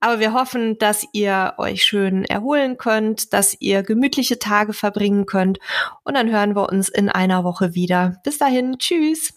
Aber 0.00 0.18
wir 0.18 0.32
hoffen, 0.32 0.78
dass 0.78 1.06
ihr 1.12 1.54
euch 1.58 1.84
schön 1.84 2.24
erholen 2.24 2.78
könnt, 2.78 3.32
dass 3.34 3.56
ihr 3.60 3.82
gemütliche 3.82 4.38
Tage 4.38 4.72
verbringen 4.72 5.26
könnt. 5.26 5.58
Und 6.04 6.14
dann 6.14 6.30
hören 6.30 6.56
wir 6.56 6.70
uns 6.70 6.88
in 6.88 7.10
einer 7.10 7.44
Woche 7.44 7.74
wieder. 7.74 8.20
Bis 8.24 8.38
dahin, 8.38 8.78
tschüss. 8.78 9.34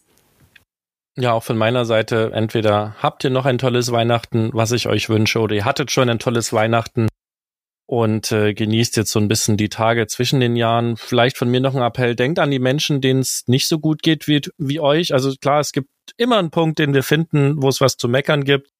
Ja, 1.15 1.33
auch 1.33 1.43
von 1.43 1.57
meiner 1.57 1.85
Seite, 1.85 2.31
entweder 2.33 2.95
habt 2.99 3.23
ihr 3.23 3.29
noch 3.29 3.45
ein 3.45 3.59
tolles 3.59 3.91
Weihnachten, 3.91 4.49
was 4.53 4.71
ich 4.71 4.87
euch 4.87 5.09
wünsche, 5.09 5.39
oder 5.39 5.55
ihr 5.55 5.65
hattet 5.65 5.91
schon 5.91 6.09
ein 6.09 6.17
tolles 6.17 6.53
Weihnachten 6.53 7.07
und 7.85 8.31
äh, 8.31 8.55
genießt 8.55 8.97
jetzt 8.97 9.11
so 9.11 9.19
ein 9.19 9.27
bisschen 9.27 9.55
die 9.55 9.69
Tage 9.69 10.07
zwischen 10.07 10.39
den 10.39 10.55
Jahren. 10.55 10.97
Vielleicht 10.97 11.37
von 11.37 11.49
mir 11.49 11.59
noch 11.59 11.75
ein 11.75 11.83
Appell, 11.83 12.15
denkt 12.15 12.39
an 12.39 12.49
die 12.49 12.57
Menschen, 12.57 13.01
denen 13.01 13.19
es 13.19 13.43
nicht 13.45 13.67
so 13.67 13.77
gut 13.77 14.01
geht 14.01 14.27
wie, 14.27 14.41
wie 14.57 14.79
euch. 14.79 15.13
Also 15.13 15.31
klar, 15.39 15.59
es 15.59 15.71
gibt 15.71 15.89
immer 16.17 16.39
einen 16.39 16.49
Punkt, 16.49 16.79
den 16.79 16.95
wir 16.95 17.03
finden, 17.03 17.61
wo 17.61 17.69
es 17.69 17.81
was 17.81 17.97
zu 17.97 18.07
meckern 18.07 18.43
gibt. 18.43 18.72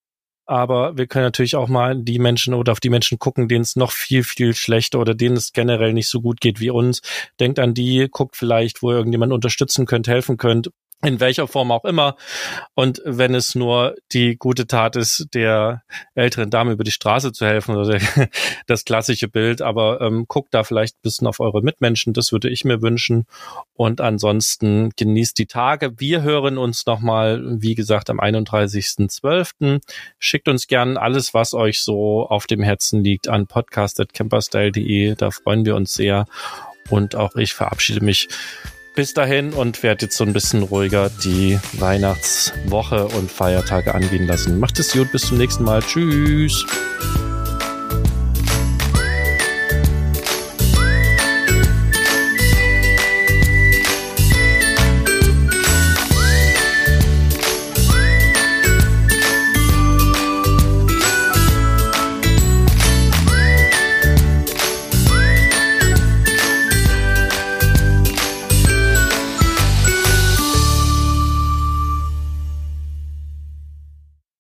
Aber 0.45 0.97
wir 0.97 1.07
können 1.07 1.25
natürlich 1.25 1.55
auch 1.55 1.69
mal 1.69 1.95
die 1.95 2.19
Menschen 2.19 2.53
oder 2.53 2.73
auf 2.73 2.79
die 2.79 2.89
Menschen 2.89 3.17
gucken, 3.17 3.47
denen 3.47 3.61
es 3.61 3.75
noch 3.75 3.91
viel, 3.91 4.23
viel 4.23 4.53
schlechter 4.53 4.99
oder 4.99 5.15
denen 5.15 5.37
es 5.37 5.53
generell 5.53 5.93
nicht 5.93 6.09
so 6.09 6.21
gut 6.21 6.41
geht 6.41 6.59
wie 6.59 6.69
uns. 6.69 7.01
Denkt 7.39 7.59
an 7.59 7.73
die, 7.73 8.07
guckt 8.11 8.35
vielleicht, 8.35 8.81
wo 8.81 8.91
ihr 8.91 8.97
irgendjemand 8.97 9.31
unterstützen 9.31 9.85
könnt, 9.85 10.07
helfen 10.07 10.37
könnt 10.37 10.69
in 11.03 11.19
welcher 11.19 11.47
Form 11.47 11.71
auch 11.71 11.85
immer. 11.85 12.15
Und 12.75 13.01
wenn 13.05 13.35
es 13.35 13.55
nur 13.55 13.95
die 14.11 14.37
gute 14.37 14.67
Tat 14.67 14.95
ist, 14.95 15.27
der 15.33 15.83
älteren 16.15 16.49
Dame 16.49 16.71
über 16.71 16.83
die 16.83 16.91
Straße 16.91 17.31
zu 17.33 17.45
helfen 17.45 17.75
oder 17.75 17.99
das 18.67 18.85
klassische 18.85 19.27
Bild, 19.27 19.61
aber 19.61 20.01
ähm, 20.01 20.25
guckt 20.27 20.53
da 20.53 20.63
vielleicht 20.63 20.95
ein 20.95 21.03
bisschen 21.03 21.27
auf 21.27 21.39
eure 21.39 21.61
Mitmenschen, 21.61 22.13
das 22.13 22.31
würde 22.31 22.49
ich 22.49 22.63
mir 22.63 22.81
wünschen. 22.81 23.25
Und 23.73 24.01
ansonsten 24.01 24.91
genießt 24.95 25.37
die 25.37 25.45
Tage. 25.45 25.99
Wir 25.99 26.21
hören 26.21 26.57
uns 26.57 26.85
nochmal, 26.85 27.41
wie 27.61 27.75
gesagt, 27.75 28.09
am 28.09 28.19
31.12. 28.19 29.81
Schickt 30.19 30.47
uns 30.47 30.67
gern 30.67 30.97
alles, 30.97 31.33
was 31.33 31.53
euch 31.53 31.81
so 31.81 32.27
auf 32.27 32.47
dem 32.47 32.61
Herzen 32.61 33.03
liegt, 33.03 33.27
an 33.27 33.47
podcast.camperstyle.de. 33.47 35.15
Da 35.15 35.31
freuen 35.31 35.65
wir 35.65 35.75
uns 35.75 35.93
sehr. 35.93 36.25
Und 36.89 37.15
auch 37.15 37.35
ich 37.35 37.53
verabschiede 37.53 38.03
mich 38.03 38.27
bis 38.95 39.13
dahin 39.13 39.53
und 39.53 39.81
werde 39.83 40.05
jetzt 40.05 40.17
so 40.17 40.23
ein 40.23 40.33
bisschen 40.33 40.63
ruhiger 40.63 41.09
die 41.23 41.59
Weihnachtswoche 41.73 43.07
und 43.07 43.31
Feiertage 43.31 43.95
angehen 43.95 44.27
lassen. 44.27 44.59
Macht 44.59 44.79
es 44.79 44.93
gut, 44.93 45.11
bis 45.11 45.23
zum 45.23 45.37
nächsten 45.37 45.63
Mal. 45.63 45.81
Tschüss. 45.81 46.65